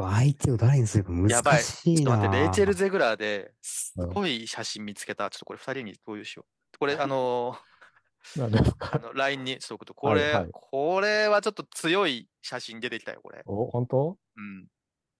[0.00, 1.62] 相手を誰にするか難やばい。
[1.62, 2.12] しいな。
[2.12, 5.28] ちょっと待って、レイチェル・ゼグラーですごい写真見つけた。
[5.28, 6.78] ちょっとこれ二人に共有しよう。
[6.78, 13.42] これ、あのー、何ですあかの LINE にしとくと、これ、はいはいこれはちょっと強い写真出てきたよ、これ。
[13.46, 14.16] お、本当？
[14.36, 14.62] うん。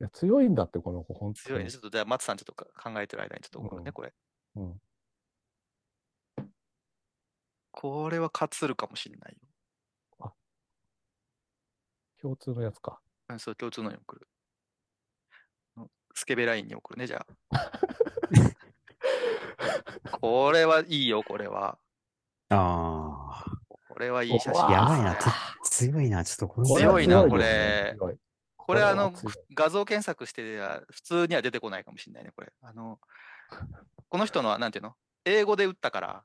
[0.00, 1.70] いや強いんだって、この子、本当強いね。
[1.72, 4.12] ちょっと、じゃあ、松さんちょっとか考えてる間にちょっと送るね、うんこれ。
[4.54, 4.80] うん。
[7.80, 9.36] これは勝つるかもしれない
[10.20, 10.34] よ。
[12.20, 12.98] 共通のやつか。
[13.28, 14.28] うん、そう、共通のに送る。
[15.76, 17.70] うんスケベラインに送るね、じゃあ。
[20.20, 21.78] これはいいよ、これは。
[22.48, 23.44] あ
[23.88, 24.72] これはいい写真。
[24.72, 25.16] やばいな。
[25.62, 26.24] つ強いな。
[26.24, 27.96] ちょっとこれ強いな、ここれ
[28.56, 29.12] これ、あの
[29.54, 32.52] 画像検索しては普通には出てこないかもしれないね、これ。
[32.60, 32.98] あの、
[34.08, 34.96] この人のは、なんていうの？
[35.24, 36.24] 英語で打ったから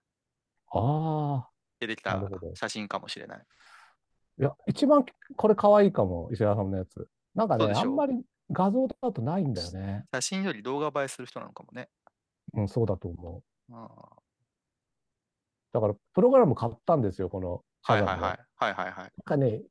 [0.73, 1.49] ああ。
[1.79, 3.45] 出てきたなるほど写真かもしれない。
[4.39, 5.05] いや、一番
[5.35, 7.07] これ可愛いかも、石原さんのやつ。
[7.35, 10.05] なんかね、そうでしょあんまり画像だとないんだよね。
[10.13, 11.89] 写真より動画映えする人なのかもね。
[12.53, 13.73] うん、そうだと思う。
[13.75, 13.89] あ
[15.71, 18.39] だから、プログラム買ったんですよ、このーはいはいはい。
[18.55, 18.95] はいはいはい。
[18.95, 19.61] なんかね、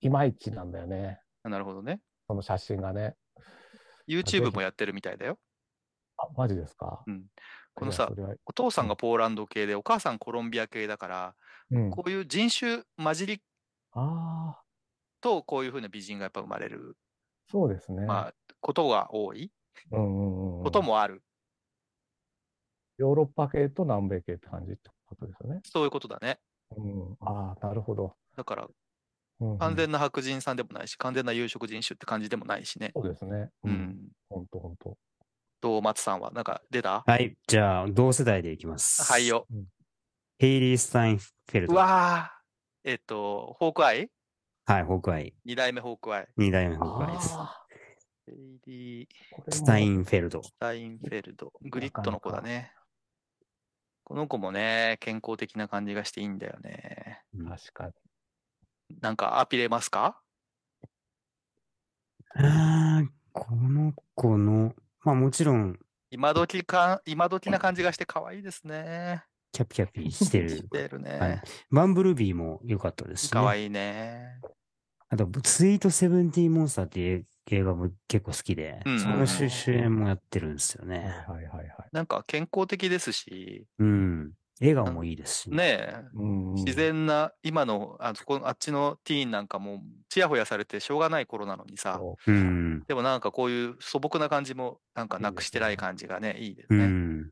[0.00, 1.20] いまいちなんだよね。
[1.44, 2.00] なるほどね。
[2.26, 3.14] この写真がね。
[4.08, 5.38] YouTube もやってるみたいだよ。
[6.16, 7.04] あ、マジですか？
[7.78, 7.84] うん。
[7.84, 8.10] このさ
[8.44, 11.34] お父さんがポーランド系で、お母さんコロンビア系だから、
[11.70, 11.90] うん。
[11.90, 13.42] こういう人種混じり
[15.20, 16.96] と、こういうふうな美人がやっぱ生まれる、
[17.50, 18.04] そうですね。
[18.04, 19.50] まあ、ことが多い、
[19.92, 20.64] うんうんうん。
[20.64, 21.22] こともある。
[22.98, 25.60] ヨーロッパ系と南米系って感じってことですよね。
[25.64, 26.40] そういうことだね。
[26.76, 27.16] うん。
[27.20, 28.16] ああ、なるほど。
[28.36, 32.90] だから、うんうん完全な白人さんでもないし、完全な有色人種って感じでもないしね。
[32.92, 33.50] そうですね。
[33.62, 33.70] う。
[33.70, 34.08] ん。
[34.28, 34.98] ほんとほんと。
[35.60, 37.02] どう、松さんは、なんか出た？
[37.06, 37.36] はい。
[37.46, 39.02] じゃあ、同世代でいきます。
[39.10, 39.46] はいよ。
[40.38, 41.74] ヘイリー・スタインフェルト。
[41.74, 44.08] わーえっと、ホークアイ？
[44.66, 45.34] はい、ホークアイ。
[45.44, 46.28] 二代目ホークアイ。
[46.36, 47.34] 二代目ホークアイです。
[47.34, 47.64] あ
[48.26, 49.08] ヘイリー・
[49.50, 50.42] スタインフェルト。
[50.42, 51.52] スタインフェルド。
[51.62, 52.72] グリットの子だね。
[54.04, 57.22] この子もね、健康的な感じがしていいんだよね。
[57.34, 57.92] うん確かに。
[59.00, 60.20] なんかアピれますか？
[62.36, 64.74] あーこの子の、
[65.08, 65.78] まあもちろん、
[66.10, 69.24] 今時か、今時な感じがして可愛いですね。
[69.52, 70.68] キャピキャピしてる し。
[70.68, 71.18] てるね。
[71.18, 73.40] はいバンブルビーも良かったですし、ね。
[73.40, 74.38] 可愛いね。
[75.08, 81.04] あと、スイートセブンティーンモンスターっていう映画も結構好きで、うんその主主演もやってるんですよはいね。
[81.26, 81.88] はいはいはい。
[81.92, 84.32] なんか健康的ですし、うん。
[84.60, 92.82] 笑顔もいいですし、ねえ、うんうん自然な、今の、あそこ、あっちのティーンなんかも、ちやほやされてしょうがない頃なのにさ、そうん。
[92.86, 96.86] でもなんかこういう素朴な感じも、なんかなくしてない感じがね、いいですうね。
[96.86, 97.30] ん。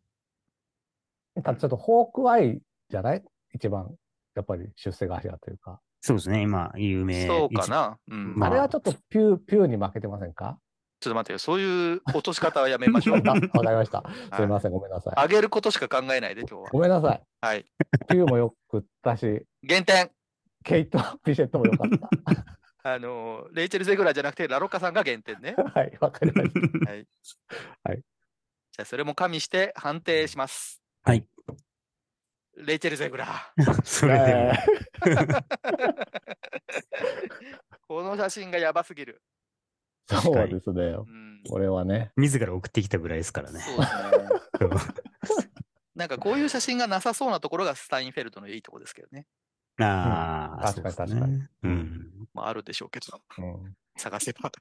[1.37, 3.23] うただちょっとホークアイじゃない？
[3.53, 3.95] 一番、
[4.35, 5.81] やっぱり出世頭というか。
[6.01, 6.43] そうですね。
[6.43, 7.27] 今、有名。
[7.27, 7.99] そうかな。
[8.09, 8.37] うん。
[8.37, 10.59] まああれはちょっとピュー、ピューに負けてませんか？
[11.07, 11.39] ちょっと待ってよ。
[11.39, 13.17] そういう落とし方はやめましょう。
[13.17, 14.01] わ かわかりました。
[14.03, 15.15] はいすいません、ごめんなさい。
[15.23, 16.71] 上げることしか考えないで、今日は。
[16.73, 17.23] ごめんなさい。
[17.41, 17.65] はい。
[18.09, 20.11] ピューもよくったし、減点。
[20.65, 21.91] ケイト・ビシェットもよかっ
[22.83, 25.55] あの、レイチェル・ゼグラーじゃなくて、ラロッカさんが減点ね。
[25.55, 25.63] た。
[25.79, 26.91] はい、わかりました。
[26.91, 27.07] はい。
[27.85, 27.99] はい。
[27.99, 30.83] じゃあ、それも加味して判定します。
[31.05, 31.25] はい。
[32.57, 33.83] レイチェル・ゼグラー。
[33.85, 34.53] それでも。
[37.87, 39.23] この写真がやばすぎる。
[40.09, 40.83] そうですね。
[40.83, 41.43] うん。
[41.49, 42.13] これはね。
[42.17, 43.61] 自ら送ってきたぐらいですからね。
[43.61, 44.95] そうですね。
[45.95, 49.27] なんかこういう写真がなさそうなところがスタインフェルトのいいところですけどね。
[49.79, 52.11] ああ、うん確かに確かにうん。
[52.35, 53.21] まああるでしょうけど。
[53.39, 53.77] うん。
[53.97, 54.53] 探せば。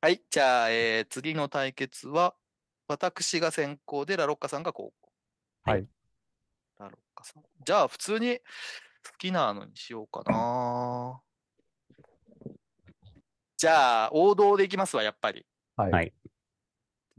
[0.00, 0.22] はい。
[0.30, 2.34] じゃあ、えー次の対決は、
[2.88, 5.12] 私が先行で、ラロッカさんが後攻。
[5.64, 5.86] はい。
[6.78, 7.42] ラロッカさん。
[7.64, 8.44] じゃあ、普通に好
[9.18, 11.20] きなのにしようかな。
[13.64, 15.46] じゃあ、王道でいきますわ、やっぱり。
[15.74, 16.12] はい。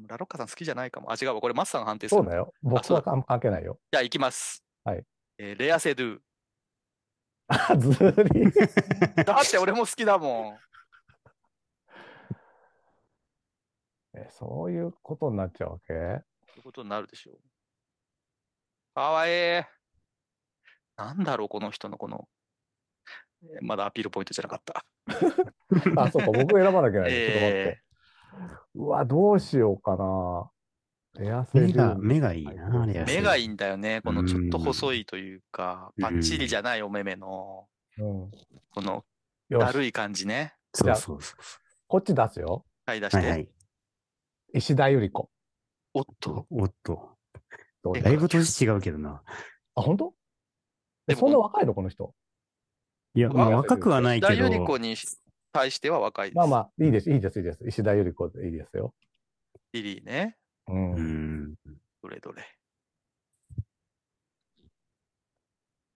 [0.08, 1.12] ラロッカさん好きじゃないかも。
[1.12, 1.42] あ、違うわ。
[1.42, 2.22] これ、マスさんが判定する。
[2.22, 2.54] そうだよ。
[2.62, 3.80] 僕は関関係ないよ。
[3.92, 4.64] じゃあ、いきます。
[4.84, 5.04] はい。
[5.40, 6.20] えーレアセドゥ。
[7.48, 7.90] あ、ず
[8.32, 8.52] り。
[9.26, 10.60] だって俺も好きだもん。
[14.14, 15.94] えそういうことになっちゃうわけ？
[15.94, 15.98] そう
[16.58, 17.40] いうことになるでしょう。
[18.94, 19.64] かわいい。
[20.96, 22.30] なんだろう、この人のこの。
[23.42, 24.86] えーまだアピールポイントじゃなかった。
[25.98, 27.12] あ、そうか、僕選ばなきゃいけない。
[27.12, 27.84] ちょっと待っえて。
[28.76, 30.52] うわ、どうしようかな。
[31.18, 33.48] レアセ目が、目がいいな、レアー目がいいい。
[33.48, 34.02] んだよね。
[34.02, 38.32] このちょっと細いというか、うんパッチリじゃないお目目の、うん。
[38.72, 39.06] この
[39.50, 40.56] だるい感じね。
[40.74, 42.66] そうそうそうそこっち出すよ。
[42.86, 43.10] はい、出う。
[43.10, 43.18] して。
[43.18, 43.50] はいはい。
[44.54, 45.30] 石田ゆり子。
[45.94, 46.46] おっと。
[46.50, 47.16] おっと。
[48.04, 49.24] だいぶ年違うけどな。
[49.76, 50.14] あ、本当？
[51.08, 52.14] えでもそんな若いのこの人？
[53.16, 54.96] いや、もうあ若くはないけ田由里子ど、に
[55.54, 56.36] 対しては若いです。
[56.38, 57.66] まあまあ、いいです、いいです、いいです。
[57.66, 58.94] 石田ゆり子でいいですよ。
[59.72, 60.36] リリーね。
[60.68, 60.94] うん。
[60.96, 61.56] うん。
[62.04, 62.44] どれどれ。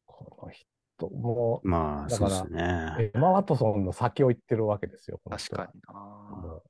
[0.06, 3.12] この人、もまあ、だからそうですね。
[3.14, 5.94] う、エマ・ワトソンの先を行ってるわけですよ、確かにな。
[5.94, 6.64] も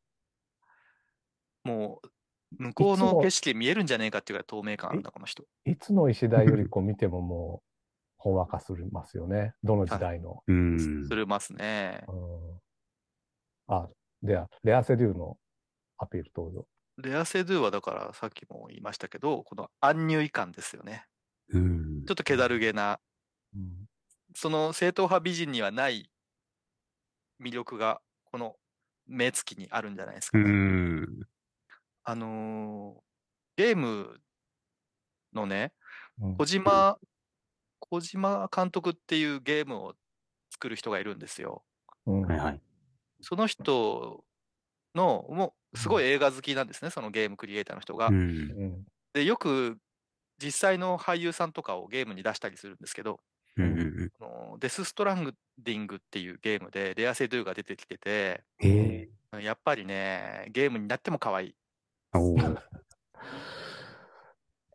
[1.63, 5.43] もう、向こうの景色見えるんじゃねえかっていうぐらい透明感あるんだ、この人。
[5.43, 7.68] ういつの石田ゆり子見てももう、
[8.19, 9.53] ほんわかするますよね。
[9.63, 10.43] どの時代の。
[10.45, 11.15] うんす。
[11.15, 12.03] るますね。
[12.07, 12.59] うん。
[13.67, 13.87] あ、
[14.21, 15.37] では、レアセデューの
[15.97, 16.67] アピール登場。
[16.97, 21.05] レアセドゥはだからさっきも言いましたけど、このアンニュイ感ですよね。
[21.49, 22.99] うんちょっと気だるげな、
[23.55, 23.87] うん。
[24.35, 26.11] その正統派美人にはない
[27.41, 28.57] 魅力が、この
[29.07, 30.49] 目つきにあるんじゃないですかうね。
[30.49, 31.07] ん。
[32.03, 33.09] あのー
[33.55, 34.19] ゲーム
[35.33, 35.73] のね、
[36.21, 36.97] うん小島、
[37.89, 39.93] 小島監督っていうゲームを
[40.51, 41.63] 作る人がいるんですよ。
[42.05, 42.61] うんはいはい。
[43.21, 44.23] その人
[44.95, 48.07] の、もうすごい映画好きなんですね、そのゲームクリエイターの人が。
[48.07, 48.15] うん。
[48.15, 48.85] うん。
[49.13, 49.77] で、よく
[50.41, 53.19] 実際の俳優さんとかをゲームに出したりするんですけど、
[53.57, 59.41] うんうんあのデス・ストランディングっていうゲームでレア・セドゥが出てきてて、へえ。
[59.41, 61.55] やっぱりね、ゲームになっても可愛い。
[62.13, 62.57] おー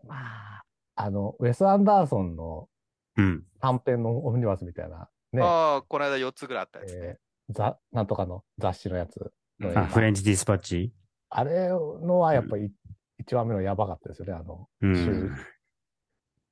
[0.07, 0.65] まあ、
[0.97, 2.69] あの、ウェス・アンダーソンの
[3.17, 3.45] うん。
[3.61, 6.99] 短編のオムニバスみたいなね、ああ、この間4つぐらいあったやつね。
[7.03, 10.95] えーざなんとかの雑誌のやつフレンチディスパッチ？
[11.29, 12.73] あれのはやっぱり
[13.19, 14.33] 一番目のやばかったですよね。
[14.33, 15.37] あの、うん。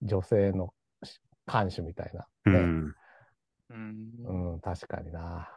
[0.02, 0.74] 女性の
[1.46, 2.52] 看守みたいな。
[2.52, 2.94] ねうん。
[3.70, 5.48] うんうん、確かにな。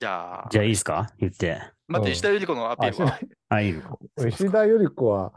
[0.00, 1.12] じゃあ、じゃあいいですか？
[1.18, 1.60] 言って。
[1.86, 3.20] 待って、うん石田ゆり子のアピあールは？
[3.50, 3.74] あ、いい。
[4.28, 5.32] 石田ゆり子は、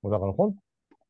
[0.00, 0.56] もうだからほん、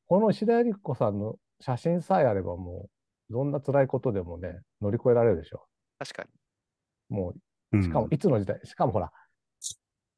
[0.09, 2.89] この石田ゆり子さんの写真さえあればも
[3.31, 5.67] う、どんな辛いことでもね、乗り越えられるでしょ。
[5.99, 7.17] 確かに。
[7.17, 7.35] もう、
[7.73, 9.13] うんしかもいつの時代、しかもほら、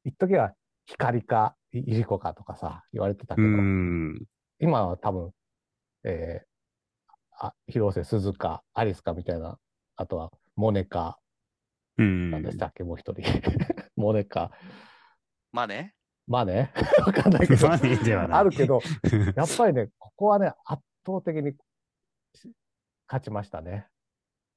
[0.05, 0.53] 一時は
[0.85, 4.23] 光か、いいりこかとかさ、言われてたけうど、ん。
[4.59, 5.31] 今は多分、
[6.03, 9.57] えー、あ、広瀬すずか、アリスかみたいな、
[9.95, 11.17] あとは、モネか、
[11.97, 12.31] うん。
[12.31, 13.21] なんでしたっけ、もう一人。
[13.95, 14.51] モネか。
[15.51, 15.93] まあね。
[16.27, 16.71] まあね、
[17.05, 17.69] わかんないけど。
[17.69, 18.79] あるけど、
[19.35, 21.53] やっぱりね、ここはね、圧倒的に
[22.35, 22.51] し
[23.07, 23.87] 勝ちましたね。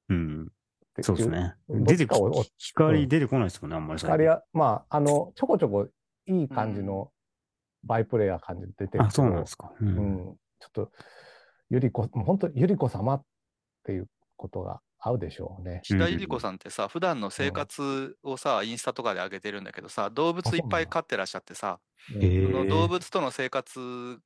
[0.09, 0.47] うん。
[0.95, 1.55] でそうですね。
[1.67, 5.87] 出てこ、光出てこないですもんね、あんまり光は、まあ、あの、ちょこちょこ
[6.25, 7.11] いい感じの
[7.83, 9.73] バイプレイヤー感じで出てるけど、あ、そうなんですか。
[9.81, 9.85] う。
[9.85, 10.91] うんん、ちょっと、
[11.69, 13.23] ゆり子、もう本当、ゆり子様っ
[13.83, 15.81] ていうことが合うでしょうね。
[15.83, 21.79] 石田ゆり子さんってさ、普段の生活をさ、インスタとかで上げてるんだけどさ、動物いっぱい飼ってらっしゃってさ、
[22.69, 24.19] 動物との生活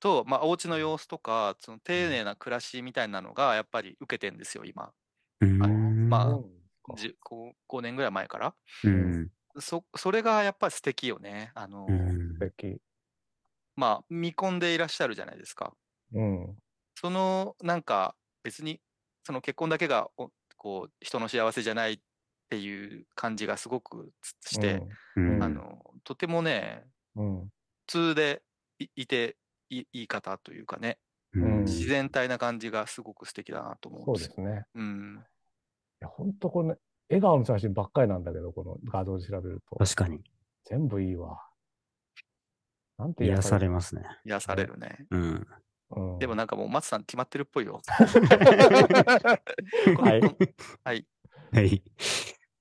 [0.00, 4.92] と、まあ、お家の様子とか、その丁寧な暮らしみたいなのが、やっぱり受けてんですよ、今。
[5.40, 6.08] うん。
[6.08, 6.56] まあうん
[6.94, 8.54] じこう5年ぐらい前から。
[8.84, 9.28] うん。
[9.58, 11.50] そ、それがやっぱり素敵よね。
[11.54, 11.86] あの。
[13.74, 15.74] まあ、見込んでいらっしゃるじゃないですか。
[16.12, 16.56] うん。
[16.94, 18.80] その、なんか、別に、
[19.24, 21.98] その結婚だけが、おこう、人の幸せじゃないっ
[22.48, 24.80] ていう感じがすごくつして、
[25.16, 26.84] うんあの、とてもね、
[27.16, 27.48] うん、うん。
[27.86, 28.42] 普通で
[28.78, 29.36] いいて
[29.70, 30.98] いいい方というかね、
[31.34, 34.30] うん自然体な感じがすごく素敵だなと思うんそうですよ。
[34.30, 34.64] ですね。
[34.74, 35.24] うん。
[36.00, 36.76] いや、本当これね、
[37.10, 39.76] 笑顔の写真ばっかりなんだけど、この画像で調べると。
[39.76, 40.22] 確かに。
[40.64, 41.42] 全部いいわ。
[42.98, 44.02] なんて癒されまますね。
[44.24, 45.06] 癒されるね。
[45.10, 45.46] うん。
[45.90, 47.80] うん、でもなんかもう松さん決まってるっぽいよ。
[47.86, 48.04] は
[50.16, 50.20] い。
[50.82, 51.06] はい。
[51.52, 51.82] はい。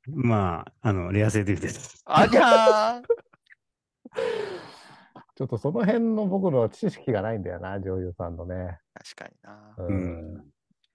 [0.07, 2.03] まあ、あの、レア性でです。
[2.05, 3.03] ありゃー
[5.36, 8.77] ちょっとその辺の僕の知識がないんだよな、女優さんのね。
[8.93, 9.75] 確かにな。
[9.77, 10.43] ううん。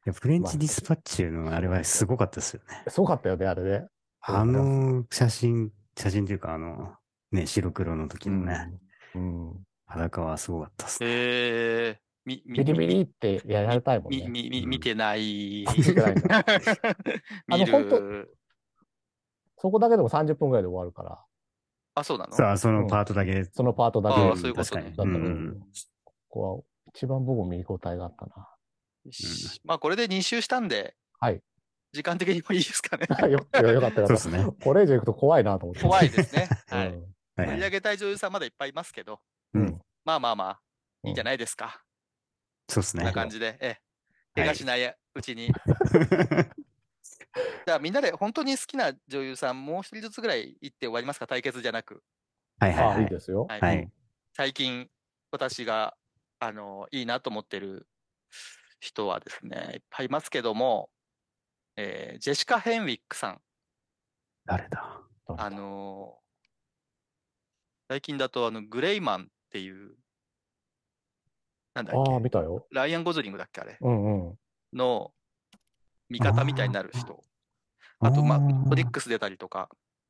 [0.07, 2.85] いやフレンチディスパッチのあれはすごかったですよね。
[2.89, 3.87] すごかったよね、あれね。
[4.23, 6.95] あの写真、写真っていうか、あの、
[7.33, 8.73] ね、白黒の時のね、
[9.15, 9.49] うん。
[9.49, 9.57] うん。
[9.85, 11.11] 裸はすごかったですね。
[11.11, 14.29] えー、み、み、ビリビリってやられたいもんみ、ね。
[14.29, 15.67] み、み、見てない。
[15.77, 16.39] 見てないんだ
[17.51, 18.39] あ見のほんとる。
[19.59, 21.19] そこだけでも30分ぐらいで終わるから、
[21.95, 22.33] あ、そうなの？
[22.37, 23.45] さあ、そのパートだけ。
[23.45, 25.11] そのパートだけああだそういうことね確かに。
[25.11, 25.55] ったら、
[26.05, 26.63] ここは
[26.95, 28.49] 一番僕も見応えがあったな。
[29.65, 31.41] まあ、これで2周したんで、はい。
[31.93, 33.07] 時間的にもいいですかね。
[33.29, 33.97] よよかったよかった。
[33.97, 34.47] そうですね。
[34.63, 35.83] これ以上行くと怖いなと思って。
[35.83, 36.49] 怖いですね。
[36.71, 36.79] うん。
[36.79, 36.89] はい。
[36.89, 37.01] はい
[37.37, 39.19] 盛り上げたい女優さんまだいっぱいいますけど、
[39.55, 39.81] うん。
[40.05, 40.61] まあまあまあ、
[41.05, 41.83] いいんじゃないですか。
[42.69, 43.13] そうですねこんな。
[43.15, 43.81] 感じで、ええ、はい
[44.35, 45.51] 怪我しないうちに。
[47.67, 52.03] じゃあみんなで本当に好きな女優さん、もう一人ずつぐらい言って終わりますか、対決じゃなく。
[52.59, 53.07] はいはいはいい。
[53.07, 53.47] いですよ。
[53.49, 53.91] はいはい。
[54.35, 54.91] 最近、
[55.31, 55.97] 私が、
[56.41, 57.89] あの、いいなと思ってる
[58.81, 60.91] 人はですね、いっぱいいますけども、
[61.77, 63.43] えージェシカ・ヘンウィックさん。
[64.47, 65.03] 誰だ？
[65.27, 66.21] あのー
[67.89, 69.97] 最近だと、あの、グレイマンっていう、
[71.75, 72.65] なんだっああ、け、見たよ。
[72.71, 74.39] ライアン・ゴズリングだっけ、あれ、うんうん。
[74.73, 75.13] の
[76.11, 77.23] 味方みたいになる人。
[78.01, 78.39] あと、まあ、
[78.69, 79.69] トリックス出たりとか、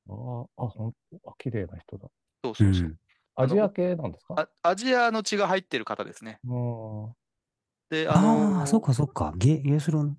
[0.09, 0.93] ああ、あ、ほん
[1.27, 2.09] あ、綺麗な人だ。
[2.45, 2.89] そうそうそう。
[2.89, 2.97] ん。
[3.37, 4.35] アジア系なんですか？
[4.37, 6.41] あアジアの血が入ってる方ですね。
[6.45, 6.49] う
[7.11, 7.13] ん。
[7.91, 9.33] で、あのーああ、そっかそっか。
[9.37, 10.19] ゲ、ゲースロン。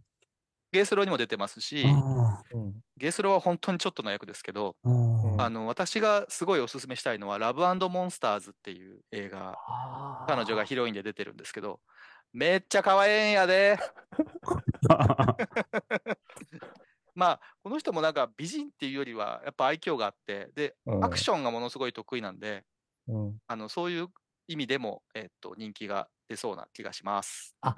[0.71, 2.81] ゲースローにも出てますし、あうん。
[2.97, 5.49] ゲースローは本当にちょっとの役ですけど、あ。
[5.49, 11.81] の、私がすごいおすすめしたいのは、ラブモンスターズっていう映画、あ彼女がヒロインで出てるんですけど、
[12.33, 13.77] めっちゃ可愛いんやで。
[14.89, 15.35] あ。
[17.13, 22.63] まあ、この人もなんか美人っていうよりは、やっぱ愛嬌があって、で、アクションがものすごい得意なんで。
[23.07, 23.37] うん。
[23.47, 24.07] あの、そういう
[24.47, 27.55] 意味でも、えっと、人気が出そうな気がします。
[27.61, 27.77] あ、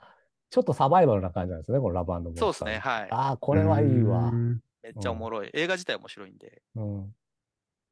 [0.52, 3.12] ちょっとサバイバルな感じなんですね、このラブモンスそうですね、はい。
[3.12, 4.36] ああ、これはいいわう。
[4.36, 5.50] んめっちゃおもろい。
[5.54, 6.62] 映画自体面白いんで。
[6.76, 7.16] うん。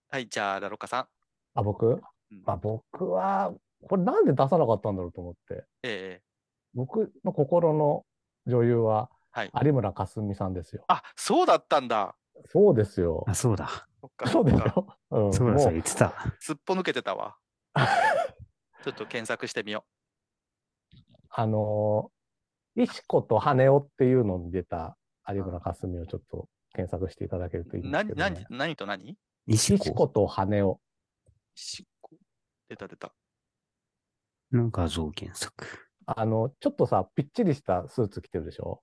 [0.09, 1.09] はい、じゃあ、ラロッカさ
[1.55, 1.88] あ、僕？
[1.88, 1.89] ん。
[1.93, 3.53] うんあ、僕は、
[3.89, 5.66] これなんで出さなかったんだろうと思って。
[5.84, 6.31] ええ
[6.74, 8.06] 僕の心の
[8.48, 9.52] 女優ははい。
[9.64, 10.84] 有村架純さんですよ。
[10.90, 12.16] あ、そうだったんだ。
[12.48, 13.24] そうですよ。
[13.28, 13.88] あ、そうだ。
[14.02, 15.26] そっかそうでしそっかょ。
[15.28, 16.14] うん、そうだ、もそう言ってた。
[16.40, 17.38] すっぽ抜けてたわ。
[18.84, 19.86] ちょっと検索してみよ
[21.30, 24.98] あのー石子と羽男っていうのに出た
[25.28, 28.58] 有村架純をちょっと検索していただけるといいんです何、けど、ね何、。
[28.58, 29.18] 何と何？
[29.48, 29.84] 石子？
[29.84, 30.82] 石子と羽男。
[31.54, 31.86] し
[32.70, 33.14] 出た出た。
[34.54, 35.91] の画像検索。
[36.06, 38.82] あの、ちょっとさ、ぴっちりしたスーツ着てるでしょ？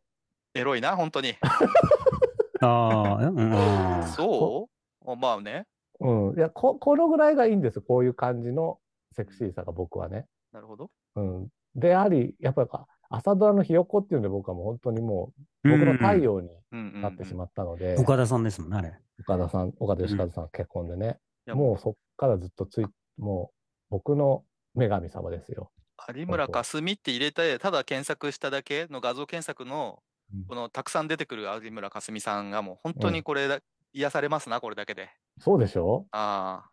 [0.55, 1.35] エロいな、本当に。
[2.61, 4.69] ああ、うん、そ
[5.07, 5.11] う？
[5.11, 5.67] あまあね。
[6.01, 6.37] うん。
[6.37, 7.83] いや、こ、このぐらいがいいんですよ。
[7.83, 8.79] こういう感じの
[9.13, 10.27] セクシーさが僕はね。
[10.53, 10.91] なるほど。
[11.17, 11.49] うん。
[11.75, 12.69] であり、やっぱり
[13.11, 15.33] 朝ドラのひよっこっていうんで僕はもう本当にも
[15.65, 17.03] う、僕の太陽にうんうん、うん。
[17.03, 18.99] なってしまったので、岡田さんですもんね、あれ。
[19.21, 23.55] 岡田さん、岡田義和さんの結婚でね、いやもうそっからずっとつい、もう
[23.91, 24.45] 僕の
[24.75, 25.71] 女神様ですよ。
[26.15, 33.61] 有村架純って入れて、ただ検索しただけの画像検索のうん、このたくさん出てくる有村架純さんがもう本当にこれだ、
[33.95, 35.09] 癒されますな、これだけで。
[35.41, 36.07] そうでしょ？
[36.11, 36.71] ああ。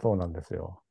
[0.00, 0.82] そうなんですよ。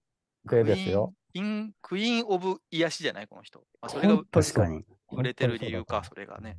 [0.46, 1.14] でですよ。
[1.34, 3.60] クイーン、クイーン・オブ・癒しじゃないこの人。
[3.82, 4.86] まあ、それが確かに。
[5.12, 6.58] 売れてる理由か、それがね。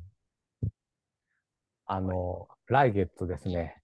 [1.87, 3.81] あの、来月ですね、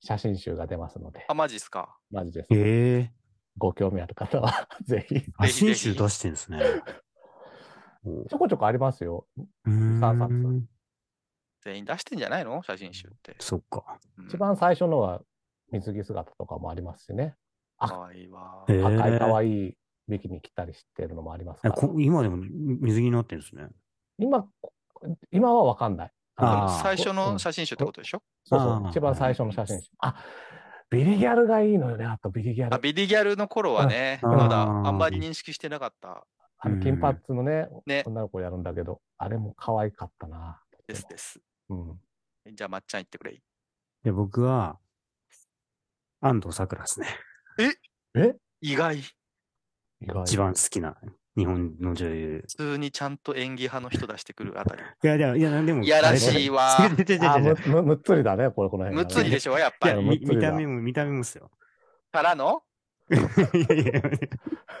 [0.00, 1.96] 写真集が出ますので、あ、マジっすか。
[2.10, 2.48] マジです。
[2.50, 3.12] ええ
[3.58, 5.14] ご興味ある方は、 ぜひ。
[5.16, 5.18] ー。
[5.18, 6.60] ぜひぜひ新集出してんですね。
[8.30, 9.26] ちょこちょこありますよ。
[9.36, 10.68] うー三冊ん。
[11.60, 12.62] 全員出してんじゃないの？
[12.62, 13.36] 写真集って。
[13.40, 13.98] そっか。
[14.16, 15.20] うん一番最初のは
[15.72, 17.36] 水着姿とかもありますしね。
[17.78, 18.64] あかわいいわ。
[18.68, 19.76] えー赤い可愛い
[20.08, 21.74] ビキニ着たりしてるのもありますから。
[21.98, 23.68] 今でも水着になってるんですね。
[24.18, 24.48] 今、
[25.30, 26.12] 今はわかんない。
[26.36, 28.22] あー最初うんの写真集ってことでしょ？
[28.44, 28.90] そうそあーう。
[28.90, 29.90] 一番最初の写真集。
[29.98, 30.14] あ、
[30.90, 32.06] ビリギャルがいいのよね。
[32.06, 32.74] あとビリギャル。
[32.74, 36.26] あ、ビリギャルの頃はね、うんまだあんまり認識してなかった
[36.58, 40.60] あの、金髪のね、ね女の子やるんだけど、あれも可愛かったな。
[40.86, 41.40] ですです。
[41.68, 42.00] うん。
[42.52, 43.40] じゃあ、まっちゃん言ってくれ。
[44.02, 44.78] で、僕は、
[46.20, 47.06] 安藤サクラですね。
[48.14, 48.34] え？
[48.60, 48.98] 意外。
[50.00, 50.22] 意外。
[50.22, 50.96] 一番好きな
[51.38, 52.44] 日本の女優。
[52.48, 54.82] 普通にちゃんと演技派の人出してくるあたり。
[55.04, 55.82] いや、いや、いや、でも。
[55.84, 60.02] いやらしいわ違う違う違う違うあ、む、む、むっつりだね、これ、この辺、むっつりでししょやっぱり。
[60.04, 61.50] 見た目も、見た目もっすよ。
[62.10, 62.62] からの？
[63.10, 63.20] いや
[63.74, 64.02] いや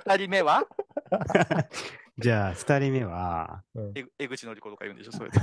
[0.04, 0.66] 二人目は？
[2.18, 3.92] じゃあ、二人目は、ょ。
[3.94, 5.38] え江口のり子とか言うんでしょそれで。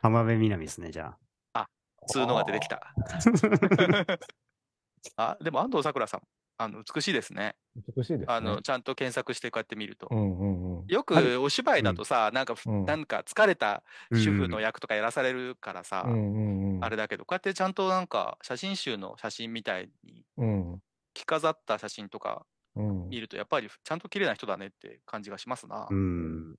[0.00, 1.16] 浜辺美波ですね、じゃ
[2.06, 2.80] 普通のが出てきた。
[5.16, 6.22] あ、でも安藤サクラさん、
[6.62, 7.56] あの、美しいですね。
[7.96, 8.26] 美しいですね。
[8.28, 10.14] あの、ちゃんと検索してこうやって見るとう。
[10.14, 10.86] んうんうん。
[10.86, 13.82] よくお芝居だとさ、なんかふ、うんなんか疲れたあ。
[14.14, 16.84] 主婦のや役とかやらされるからさ、うんうんうん。
[16.84, 20.82] あれだけど、こうやってちゃんとなんか写真集の写真みたいにうん。
[21.14, 23.08] 着飾った写真とかうん。
[23.08, 25.88] 見ると、やっぱりちゃんと綺麗な人だねって感じがしますな。
[25.90, 26.56] うん。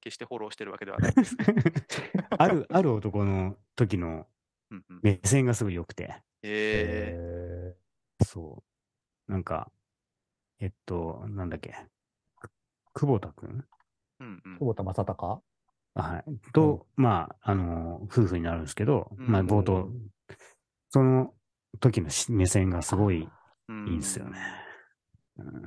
[0.00, 1.36] 決してフォローしてるわけではないです。
[2.36, 4.26] ある、ある男の時の
[4.70, 7.76] うんうん、目線がすごい良くて、ええ
[8.24, 8.71] そう。
[9.28, 9.70] なんか、
[10.60, 11.74] えっと、なんだっけ。
[12.94, 13.50] 久保田くん？
[13.50, 13.62] ー
[14.20, 15.42] うんうんー、久保田正孝
[15.94, 16.24] はい。
[16.52, 19.90] と、まあ、あの、夫婦になるんですけど、まあ、うん冒頭、
[20.90, 21.34] その
[21.80, 23.28] 時のし目線がすごい
[23.68, 24.38] うんいいんですよね。
[25.36, 25.62] うん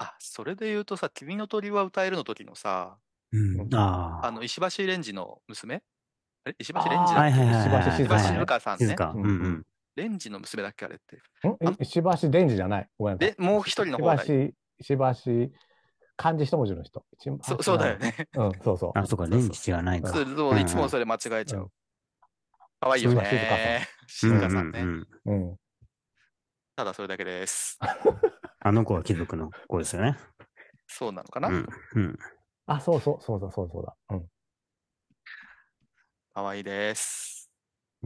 [0.00, 2.98] あ、それで言うとさ、君の鳥は歌えるの時のさ、
[3.32, 4.26] うん、ああ。
[4.26, 5.82] あの、石橋蓮司の娘？
[6.44, 6.56] あれ？
[6.60, 7.20] 石橋蓮司だっけ？
[7.20, 7.88] はいはいはいはい。
[7.88, 8.86] 石橋静香石橋静香さんね。
[8.86, 9.10] 静香。
[9.10, 9.66] うんうん。
[10.02, 11.16] 蓮司の娘だっけあれって。
[11.16, 11.76] ん？
[11.80, 12.88] 石橋伝次じゃない。
[12.98, 14.22] ごめんなさいで、もう一人の方だ。
[14.22, 15.58] 石橋、石橋、
[16.16, 17.04] 漢字一文字の人。
[17.18, 17.98] 一そそうだよ。
[17.98, 18.28] ね。
[18.34, 18.92] うん、そうそう。
[18.98, 20.08] あ、そうか、レンジ違うないか。
[20.08, 21.62] そうそういつもそれ間違えちゃう。
[21.62, 21.68] うん
[22.80, 23.88] かわいいよ静香ね。
[24.22, 24.80] うん静香さんね。
[24.80, 25.56] うんうんうん。
[26.76, 27.76] ただそれだけです。
[28.60, 29.50] あの子は貴族の？
[29.66, 30.16] 子ですよね。
[30.86, 31.48] そうなのかな？
[31.48, 31.68] うん。
[31.94, 32.18] うん。
[32.66, 33.96] あ、そうそう、そうだ、そうだ、そうだ。
[34.10, 34.28] うん。
[36.32, 37.50] かわいいです。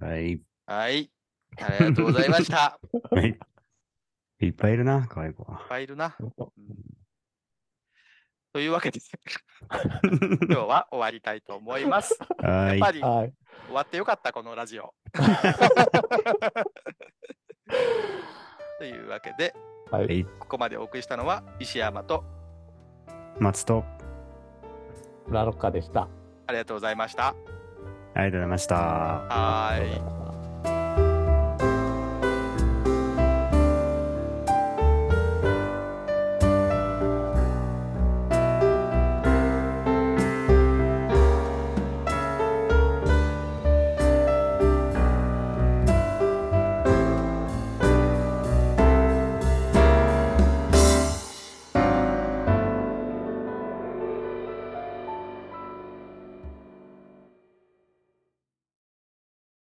[0.01, 0.41] はい。
[0.65, 1.13] はい。
[1.61, 2.79] ありがとうございました。
[3.11, 3.39] はい。
[4.41, 5.61] いっぱいいるな、可愛い子は。
[5.61, 6.17] いっぱいいるな。
[6.19, 6.33] うん
[8.53, 9.01] というわけで、
[10.43, 12.19] 今日は終わりたいと思います。
[12.37, 12.79] はい。
[12.79, 13.33] やっぱりはい。
[13.67, 14.93] 終わってよかった、このラジオ。
[18.79, 19.55] というわけで、
[19.91, 20.07] はい。
[20.07, 20.25] はい。
[20.39, 22.25] ここまでお送りしたのは石山と
[23.39, 23.85] 松と、
[25.29, 26.09] ラロッカでした。
[26.47, 27.29] ありがとうございました。
[27.29, 27.35] あ
[28.19, 28.75] りがとうございました。
[28.77, 30.32] はーい。